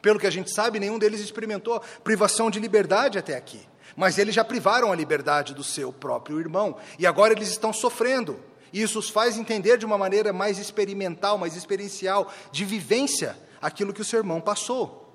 [0.00, 3.60] Pelo que a gente sabe, nenhum deles experimentou privação de liberdade até aqui,
[3.94, 8.40] mas eles já privaram a liberdade do seu próprio irmão, e agora eles estão sofrendo.
[8.72, 13.92] E isso os faz entender de uma maneira mais experimental, mais experiencial, de vivência, aquilo
[13.92, 15.05] que o seu irmão passou.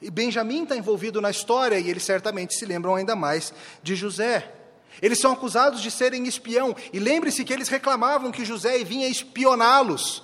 [0.00, 4.54] E Benjamim está envolvido na história e eles certamente se lembram ainda mais de José.
[5.00, 10.22] Eles são acusados de serem espião, e lembre-se que eles reclamavam que José vinha espioná-los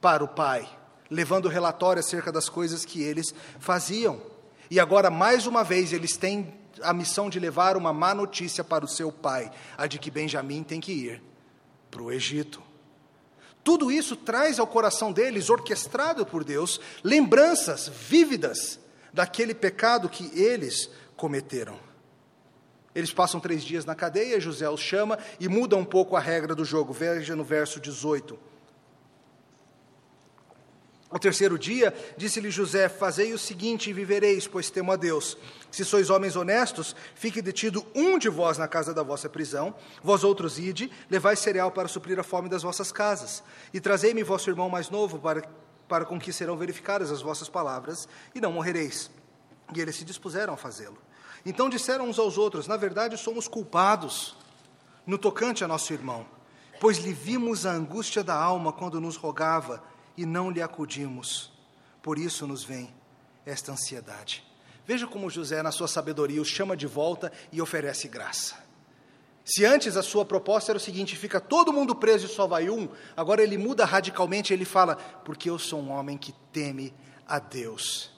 [0.00, 0.68] para o pai,
[1.10, 4.20] levando relatório acerca das coisas que eles faziam.
[4.70, 8.84] E agora, mais uma vez, eles têm a missão de levar uma má notícia para
[8.84, 11.22] o seu pai, a de que Benjamim tem que ir
[11.90, 12.62] para o Egito.
[13.62, 18.78] Tudo isso traz ao coração deles, orquestrado por Deus, lembranças vívidas
[19.12, 21.78] daquele pecado que eles cometeram.
[22.94, 26.54] Eles passam três dias na cadeia, José os chama e muda um pouco a regra
[26.54, 26.92] do jogo.
[26.92, 28.36] Veja no verso 18.
[31.10, 35.36] Ao terceiro dia, disse-lhe José: Fazei o seguinte e vivereis, pois temo a Deus.
[35.68, 40.22] Se sois homens honestos, fique detido um de vós na casa da vossa prisão, vós
[40.22, 43.42] outros ide, levai cereal para suprir a fome das vossas casas,
[43.74, 45.42] e trazei-me vosso irmão mais novo, para,
[45.88, 49.10] para com que serão verificadas as vossas palavras, e não morrereis.
[49.74, 50.98] E eles se dispuseram a fazê-lo.
[51.44, 54.36] Então disseram uns aos outros: Na verdade, somos culpados
[55.04, 56.24] no tocante a nosso irmão,
[56.80, 59.82] pois lhe vimos a angústia da alma quando nos rogava
[60.16, 61.52] e não lhe acudimos.
[62.02, 62.92] Por isso nos vem
[63.44, 64.44] esta ansiedade.
[64.86, 68.56] Veja como José, na sua sabedoria, os chama de volta e oferece graça.
[69.44, 72.68] Se antes a sua proposta era o seguinte: fica todo mundo preso e só vai
[72.70, 76.94] um, agora ele muda radicalmente, ele fala: porque eu sou um homem que teme
[77.26, 78.10] a Deus.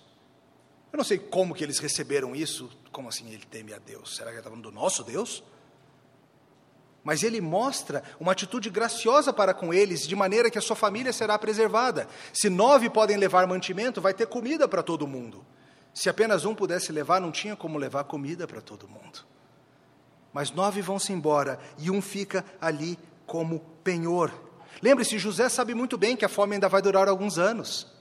[0.92, 4.16] Eu não sei como que eles receberam isso, como assim ele teme a Deus?
[4.16, 5.42] Será que ele está falando do nosso Deus?
[7.04, 11.12] Mas ele mostra uma atitude graciosa para com eles, de maneira que a sua família
[11.12, 12.06] será preservada.
[12.32, 15.44] Se nove podem levar mantimento, vai ter comida para todo mundo.
[15.92, 19.26] Se apenas um pudesse levar, não tinha como levar comida para todo mundo.
[20.32, 24.32] Mas nove vão-se embora e um fica ali como penhor.
[24.80, 27.91] Lembre-se, José sabe muito bem que a fome ainda vai durar alguns anos.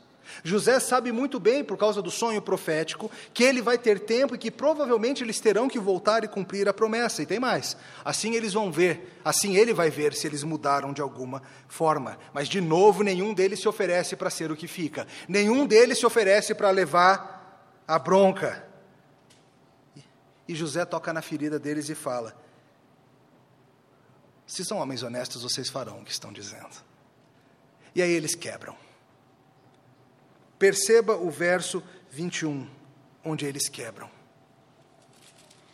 [0.44, 4.38] José sabe muito bem, por causa do sonho profético, que ele vai ter tempo e
[4.38, 7.22] que provavelmente eles terão que voltar e cumprir a promessa.
[7.22, 11.02] E tem mais: assim eles vão ver, assim ele vai ver se eles mudaram de
[11.02, 12.18] alguma forma.
[12.34, 16.06] Mas, de novo, nenhum deles se oferece para ser o que fica, nenhum deles se
[16.06, 18.68] oferece para levar a bronca.
[20.48, 22.36] E José toca na ferida deles e fala:
[24.46, 26.76] Se são homens honestos, vocês farão o que estão dizendo.
[27.94, 28.76] E aí eles quebram.
[30.62, 31.82] Perceba o verso
[32.12, 32.68] 21,
[33.26, 34.08] onde eles quebram.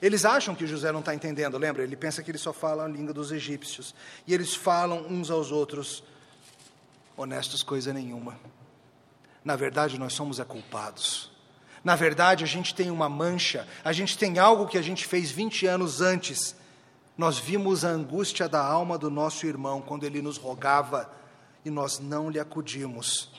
[0.02, 1.84] Eles acham que José não está entendendo, lembra?
[1.84, 3.94] Ele pensa que ele só fala a língua dos egípcios.
[4.26, 6.06] E eles falam uns aos outros,
[7.18, 8.40] honestos coisa nenhuma.
[9.44, 11.34] Na verdade, nós somos é culpados.
[11.84, 15.30] Na verdade, a gente tem uma mancha, a gente tem algo que a gente fez
[15.30, 16.56] 20 anos antes,
[17.18, 21.12] Nós vimos a angústia da alma do nosso irmão quando ele nos rogava
[21.66, 23.30] e nós não lhe acudimos.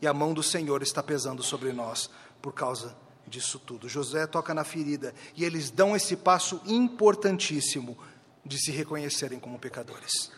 [0.00, 2.10] E a mão do Senhor está pesando sobre nós
[2.42, 3.88] por causa disso tudo.
[3.88, 7.96] José toca na ferida e eles dão esse passo importantíssimo
[8.44, 10.30] de se reconhecerem como pecadores.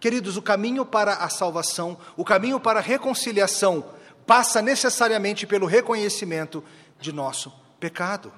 [0.00, 3.84] Queridos, o caminho para a salvação, o caminho para a reconciliação,
[4.26, 6.62] passa necessariamente pelo reconhecimento
[7.00, 8.32] de nosso pecado.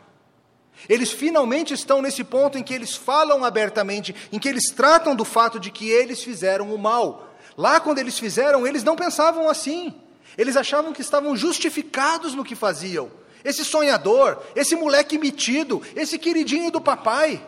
[0.89, 5.25] Eles finalmente estão nesse ponto em que eles falam abertamente, em que eles tratam do
[5.25, 7.35] fato de que eles fizeram o mal.
[7.57, 10.01] Lá, quando eles fizeram, eles não pensavam assim.
[10.39, 13.11] Eles achavam que estavam justificados no que faziam.
[13.45, 17.45] Esse sonhador, esse moleque metido, esse queridinho do papai.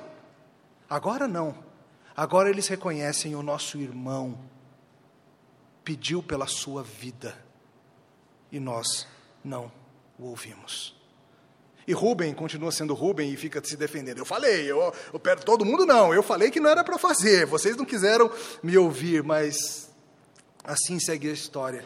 [0.88, 1.54] Agora não.
[2.16, 4.50] Agora eles reconhecem o nosso irmão
[5.84, 7.36] pediu pela sua vida
[8.52, 9.06] e nós
[9.44, 9.72] não
[10.18, 10.94] o ouvimos.
[11.86, 14.18] E Rubem continua sendo Rubem e fica se defendendo.
[14.18, 16.14] Eu falei, eu, eu todo mundo não.
[16.14, 17.46] Eu falei que não era para fazer.
[17.46, 18.30] Vocês não quiseram
[18.62, 19.90] me ouvir, mas
[20.62, 21.84] assim segue a história.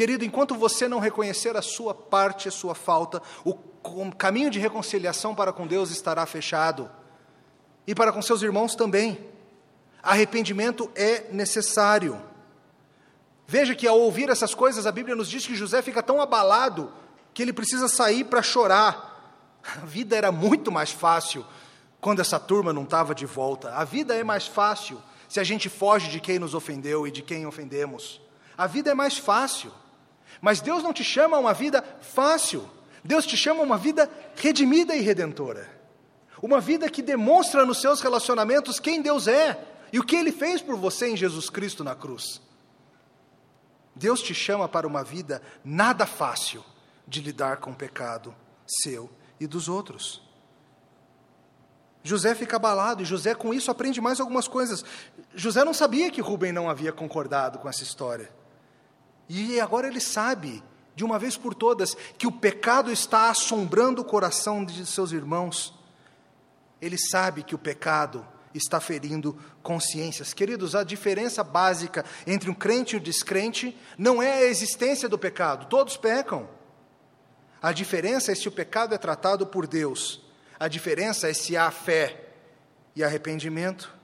[0.00, 3.54] Querido, enquanto você não reconhecer a sua parte, a sua falta, o
[4.12, 6.90] caminho de reconciliação para com Deus estará fechado.
[7.86, 9.22] E para com seus irmãos também.
[10.02, 12.18] Arrependimento é necessário.
[13.46, 16.90] Veja que ao ouvir essas coisas, a Bíblia nos diz que José fica tão abalado
[17.34, 19.60] que ele precisa sair para chorar.
[19.62, 21.44] A vida era muito mais fácil
[22.00, 23.74] quando essa turma não estava de volta.
[23.74, 24.98] A vida é mais fácil
[25.28, 28.18] se a gente foge de quem nos ofendeu e de quem ofendemos.
[28.56, 29.70] A vida é mais fácil.
[30.40, 32.68] Mas Deus não te chama a uma vida fácil.
[33.04, 35.68] Deus te chama a uma vida redimida e redentora.
[36.42, 39.62] Uma vida que demonstra nos seus relacionamentos quem Deus é
[39.92, 42.40] e o que Ele fez por você em Jesus Cristo na cruz.
[43.94, 46.64] Deus te chama para uma vida nada fácil
[47.06, 48.34] de lidar com o pecado
[48.66, 50.22] seu e dos outros.
[52.02, 54.84] José fica abalado e José, com isso, aprende mais algumas coisas.
[55.34, 58.30] José não sabia que Rubem não havia concordado com essa história.
[59.32, 60.60] E agora ele sabe,
[60.96, 65.72] de uma vez por todas, que o pecado está assombrando o coração de seus irmãos.
[66.82, 70.34] Ele sabe que o pecado está ferindo consciências.
[70.34, 75.16] Queridos, a diferença básica entre um crente e um descrente não é a existência do
[75.16, 76.48] pecado, todos pecam.
[77.62, 80.20] A diferença é se o pecado é tratado por Deus.
[80.58, 82.30] A diferença é se há fé
[82.96, 83.94] e arrependimento.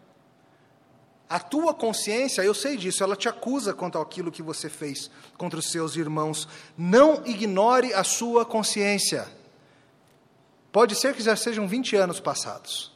[1.28, 5.58] A tua consciência, eu sei disso, ela te acusa quanto àquilo que você fez contra
[5.58, 6.48] os seus irmãos.
[6.78, 9.26] Não ignore a sua consciência.
[10.70, 12.92] Pode ser que já sejam 20 anos passados.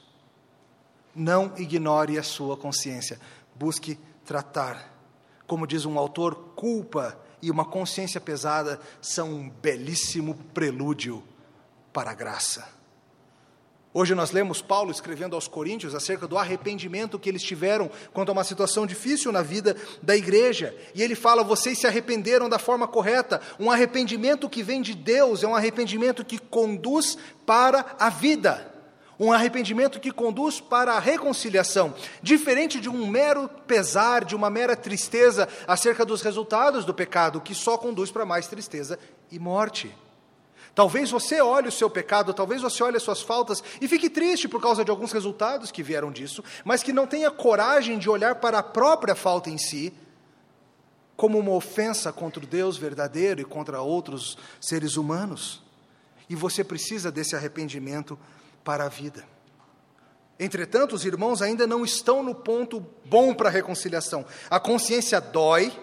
[1.15, 3.19] Não ignore a sua consciência.
[3.57, 4.95] Busque tratar.
[5.45, 11.25] Como diz um autor, culpa e uma consciência pesada são um belíssimo prelúdio
[11.93, 12.80] para a graça.
[13.93, 18.33] Hoje nós lemos Paulo escrevendo aos Coríntios acerca do arrependimento que eles tiveram quanto a
[18.33, 20.73] uma situação difícil na vida da igreja.
[20.95, 23.41] E ele fala: vocês se arrependeram da forma correta.
[23.59, 28.71] Um arrependimento que vem de Deus é um arrependimento que conduz para a vida
[29.21, 34.75] um arrependimento que conduz para a reconciliação, diferente de um mero pesar, de uma mera
[34.75, 38.99] tristeza acerca dos resultados do pecado, que só conduz para mais tristeza
[39.31, 39.95] e morte.
[40.81, 44.49] Talvez você olhe o seu pecado, talvez você olhe as suas faltas e fique triste
[44.49, 48.37] por causa de alguns resultados que vieram disso, mas que não tenha coragem de olhar
[48.37, 49.93] para a própria falta em si
[51.19, 55.63] como uma ofensa contra o Deus verdadeiro e contra outros seres humanos.
[56.31, 58.19] E você precisa desse arrependimento
[58.65, 59.23] para a vida.
[60.39, 64.25] Entretanto, os irmãos ainda não estão no ponto bom para a reconciliação.
[64.49, 65.79] A consciência dói,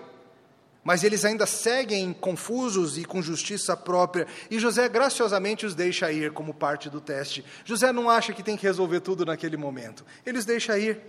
[0.87, 6.31] mas eles ainda seguem confusos e com justiça própria, e José graciosamente os deixa ir
[6.31, 7.43] como parte do teste.
[7.65, 10.05] José não acha que tem que resolver tudo naquele momento.
[10.25, 11.01] Ele os deixa ir.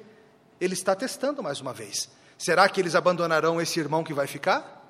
[0.61, 2.09] Ele está testando mais uma vez.
[2.37, 4.85] Será que eles abandonarão esse irmão que vai ficar?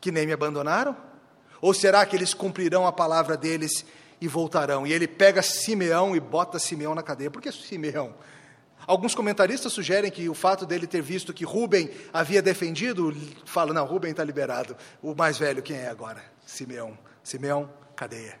[0.00, 0.96] Que nem me abandonaram?
[1.60, 3.84] Ou será que eles cumprirão a palavra deles
[4.22, 4.86] e voltarão.
[4.86, 7.30] E ele pega Simeão e bota Simeão na cadeia.
[7.30, 8.14] Por que Simeão?
[8.86, 13.14] Alguns comentaristas sugerem que o fato dele ter visto que Rubem havia defendido,
[13.44, 14.76] fala, não, Rubem está liberado.
[15.02, 16.22] O mais velho, quem é agora?
[16.44, 16.98] Simeão.
[17.22, 18.40] Simeão, cadeia.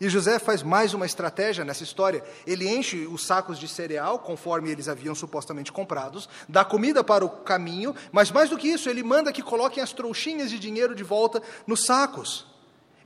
[0.00, 2.24] E José faz mais uma estratégia nessa história.
[2.44, 7.30] Ele enche os sacos de cereal, conforme eles haviam supostamente comprados, dá comida para o
[7.30, 11.04] caminho, mas mais do que isso, ele manda que coloquem as trouxinhas de dinheiro de
[11.04, 12.46] volta nos sacos.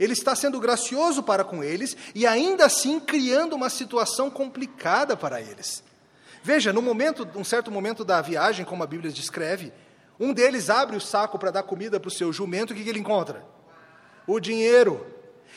[0.01, 5.39] Ele está sendo gracioso para com eles e ainda assim criando uma situação complicada para
[5.39, 5.85] eles.
[6.47, 9.73] Veja, no momento, um certo momento da viagem, como a Bíblia descreve,
[10.19, 12.89] um deles abre o saco para dar comida para o seu jumento, o que, que
[12.89, 13.45] ele encontra?
[14.29, 15.05] O dinheiro.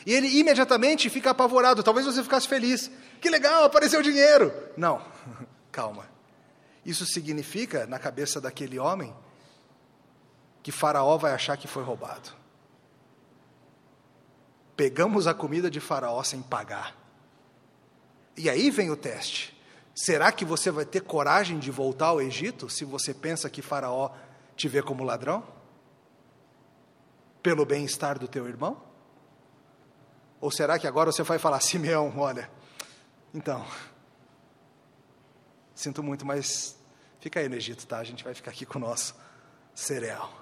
[0.04, 1.84] E ele imediatamente fica apavorado.
[1.84, 2.90] Talvez você ficasse feliz.
[3.20, 4.52] Que legal, apareceu o dinheiro.
[4.76, 5.00] Não.
[5.70, 6.10] calma.
[6.84, 9.14] Isso significa, na cabeça daquele homem,
[10.60, 12.30] que Faraó vai achar que foi roubado.
[14.76, 16.96] Pegamos a comida de Faraó sem pagar.
[18.36, 19.59] E aí vem o teste.
[19.94, 24.10] Será que você vai ter coragem de voltar ao Egito se você pensa que Faraó
[24.56, 25.42] te vê como ladrão?
[27.42, 28.82] Pelo bem-estar do teu irmão?
[30.40, 32.50] Ou será que agora você vai falar, Simeão, olha,
[33.34, 33.66] então,
[35.74, 36.78] sinto muito, mas
[37.20, 37.98] fica aí no Egito, tá?
[37.98, 39.14] A gente vai ficar aqui com o nosso
[39.74, 40.39] cereal.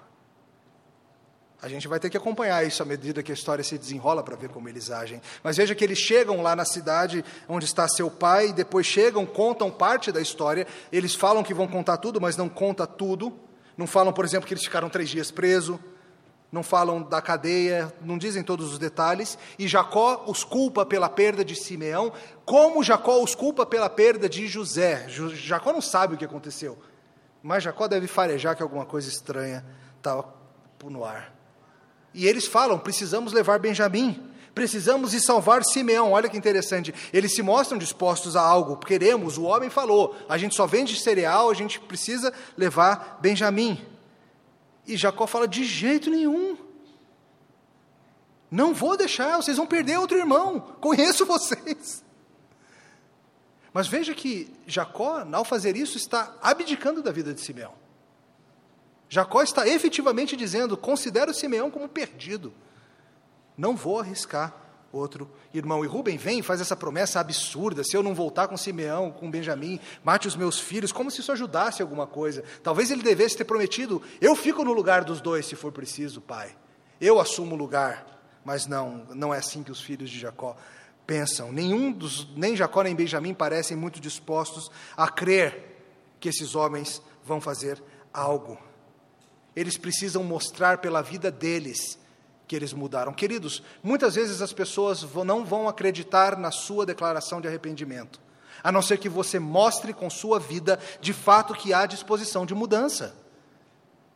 [1.61, 4.37] A gente vai ter que acompanhar isso à medida que a história se desenrola para
[4.37, 5.21] ver como eles agem.
[5.43, 9.69] Mas veja que eles chegam lá na cidade onde está seu pai, depois chegam, contam
[9.69, 10.65] parte da história.
[10.89, 13.37] Eles falam que vão contar tudo, mas não conta tudo.
[13.75, 15.77] Não falam, por exemplo, que eles ficaram três dias presos.
[16.49, 19.37] Não falam da cadeia, não dizem todos os detalhes.
[19.57, 22.13] E Jacó os culpa pela perda de Simeão,
[22.45, 25.07] como Jacó os culpa pela perda de José.
[25.09, 26.77] Jacó não sabe o que aconteceu,
[27.43, 29.63] mas Jacó deve farejar que alguma coisa estranha
[29.97, 30.23] está
[30.85, 31.38] no ar.
[32.13, 34.21] E eles falam: precisamos levar Benjamim,
[34.53, 36.11] precisamos ir salvar Simeão.
[36.11, 36.93] Olha que interessante.
[37.13, 38.77] Eles se mostram dispostos a algo.
[38.77, 43.85] Queremos, o homem falou: a gente só vende cereal, a gente precisa levar Benjamim.
[44.87, 46.57] E Jacó fala: de jeito nenhum.
[48.51, 50.59] Não vou deixar, vocês vão perder outro irmão.
[50.81, 52.03] Conheço vocês.
[53.71, 57.73] Mas veja que Jacó, ao fazer isso, está abdicando da vida de Simeão.
[59.09, 62.53] Jacó está efetivamente dizendo: considero Simeão como perdido.
[63.57, 64.55] Não vou arriscar
[64.91, 65.83] outro irmão.
[65.83, 69.29] E Rubem vem e faz essa promessa absurda: se eu não voltar com Simeão, com
[69.29, 72.43] Benjamim, mate os meus filhos, como se isso ajudasse alguma coisa.
[72.63, 76.55] Talvez ele devesse ter prometido: eu fico no lugar dos dois se for preciso, pai.
[77.01, 78.05] Eu assumo o lugar.
[78.45, 80.55] Mas não, não é assim que os filhos de Jacó
[81.05, 81.51] pensam.
[81.51, 85.83] Nenhum dos, nem Jacó nem Benjamim parecem muito dispostos a crer
[86.19, 87.83] que esses homens vão fazer
[88.13, 88.57] algo.
[89.59, 91.99] Eles precisam mostrar pela vida deles
[92.47, 93.11] que eles mudaram.
[93.11, 98.21] Queridos, muitas vezes as pessoas não vão acreditar na sua declaração de arrependimento,
[98.63, 102.55] a não ser que você mostre com sua vida de fato que há disposição de
[102.55, 103.13] mudança.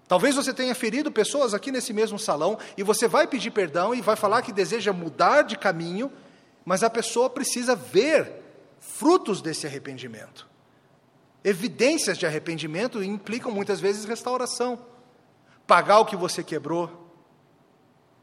[0.07, 3.99] Talvez você tenha ferido pessoas aqui nesse mesmo salão e você vai pedir perdão e
[3.99, 6.09] vai falar que deseja mudar de caminho,
[6.63, 8.31] mas a pessoa precisa ver
[8.79, 10.47] frutos desse arrependimento.
[11.43, 14.92] Evidências de arrependimento implicam muitas vezes restauração
[15.67, 17.11] pagar o que você quebrou,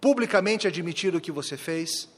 [0.00, 2.08] publicamente admitir o que você fez.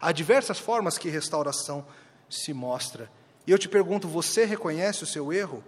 [0.00, 1.86] Há diversas formas que restauração
[2.28, 3.10] se mostra.
[3.46, 5.64] E eu te pergunto: você reconhece o seu erro?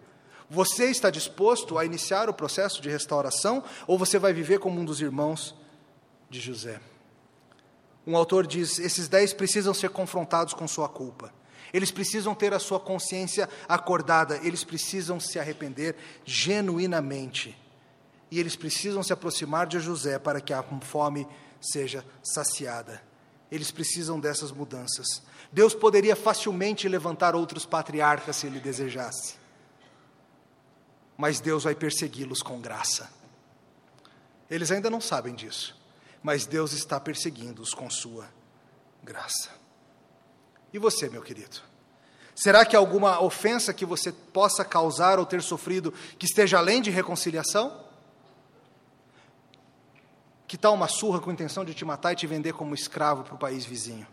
[0.48, 4.84] Você está disposto a iniciar o processo de restauração ou você vai viver como um
[4.84, 5.54] dos irmãos
[6.28, 6.80] de José?
[8.06, 11.32] Um autor diz: esses dez precisam ser confrontados com sua culpa.
[11.72, 15.94] Eles precisam ter a sua consciência acordada, eles precisam se arrepender
[16.24, 17.56] genuinamente
[18.30, 21.26] e eles precisam se aproximar de José para que a fome
[21.60, 23.02] seja saciada.
[23.50, 25.22] Eles precisam dessas mudanças.
[25.52, 29.34] Deus poderia facilmente levantar outros patriarcas se ele desejasse.
[31.16, 33.10] Mas Deus vai persegui-los com graça.
[34.48, 35.76] Eles ainda não sabem disso,
[36.22, 38.28] mas Deus está perseguindo-os com sua
[39.02, 39.50] graça.
[40.72, 41.60] E você, meu querido?
[42.34, 46.90] Será que alguma ofensa que você possa causar ou ter sofrido que esteja além de
[46.90, 47.89] reconciliação?
[50.50, 53.36] Que tal uma surra com intenção de te matar e te vender como escravo para
[53.36, 54.04] o país vizinho?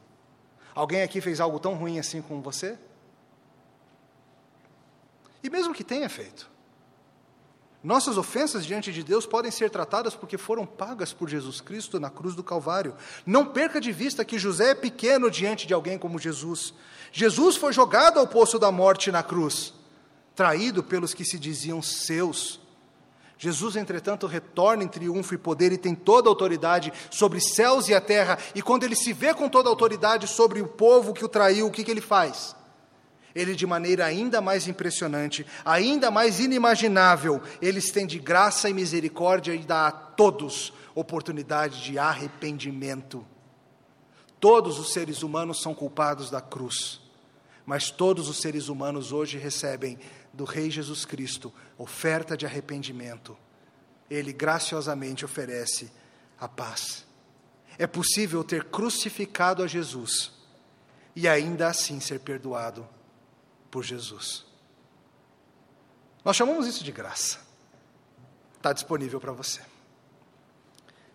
[0.76, 2.78] Alguém aqui fez algo tão ruim assim com você?
[5.42, 6.48] E mesmo que tenha feito,
[7.84, 12.12] nossas ofensas diante de Deus podem ser tratadas porque foram pagas por Jesus Cristo na
[12.12, 12.96] cruz do Calvário.
[13.26, 16.72] Não perca de vista que José é pequeno diante de alguém como Jesus.
[17.12, 19.74] Jesus foi jogado ao poço da morte na cruz,
[20.36, 22.60] traído pelos que se diziam seus.
[23.38, 27.94] Jesus, entretanto, retorna em triunfo e poder e tem toda a autoridade sobre céus e
[27.94, 28.38] a terra.
[28.56, 31.68] E quando ele se vê com toda a autoridade sobre o povo que o traiu,
[31.68, 32.56] o que, que ele faz?
[33.36, 39.60] Ele, de maneira ainda mais impressionante, ainda mais inimaginável, ele estende graça e misericórdia e
[39.60, 43.24] dá a todos oportunidade de arrependimento.
[44.40, 47.00] Todos os seres humanos são culpados da cruz,
[47.64, 50.00] mas todos os seres humanos hoje recebem
[50.38, 53.36] do Rei Jesus Cristo, oferta de arrependimento,
[54.08, 55.92] ele graciosamente oferece
[56.40, 57.04] a paz.
[57.76, 60.32] É possível ter crucificado a Jesus
[61.16, 62.88] e ainda assim ser perdoado
[63.72, 64.46] por Jesus.
[66.24, 67.40] Nós chamamos isso de graça.
[68.58, 69.62] Está disponível para você.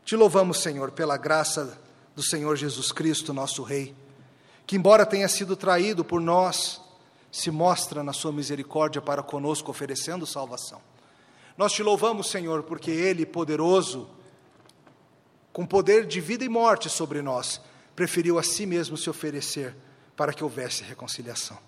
[0.04, 1.80] Te louvamos, Senhor, pela graça
[2.16, 3.94] do Senhor Jesus Cristo, nosso Rei,
[4.66, 6.81] que, embora tenha sido traído por nós,
[7.32, 10.82] se mostra na sua misericórdia para conosco, oferecendo salvação.
[11.56, 14.08] Nós te louvamos, Senhor, porque Ele, poderoso,
[15.50, 17.58] com poder de vida e morte sobre nós,
[17.96, 19.74] preferiu a si mesmo se oferecer
[20.14, 21.58] para que houvesse reconciliação.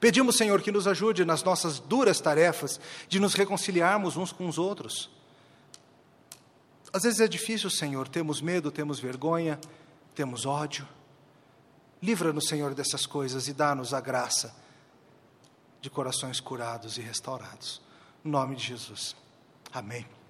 [0.00, 4.56] Pedimos, Senhor, que nos ajude nas nossas duras tarefas de nos reconciliarmos uns com os
[4.56, 5.10] outros.
[6.92, 9.60] Às vezes é difícil, Senhor, temos medo, temos vergonha,
[10.14, 10.88] temos ódio.
[12.02, 14.54] Livra-nos, Senhor, dessas coisas e dá-nos a graça
[15.80, 17.80] de corações curados e restaurados.
[18.24, 19.16] Em nome de Jesus.
[19.72, 20.15] Amém.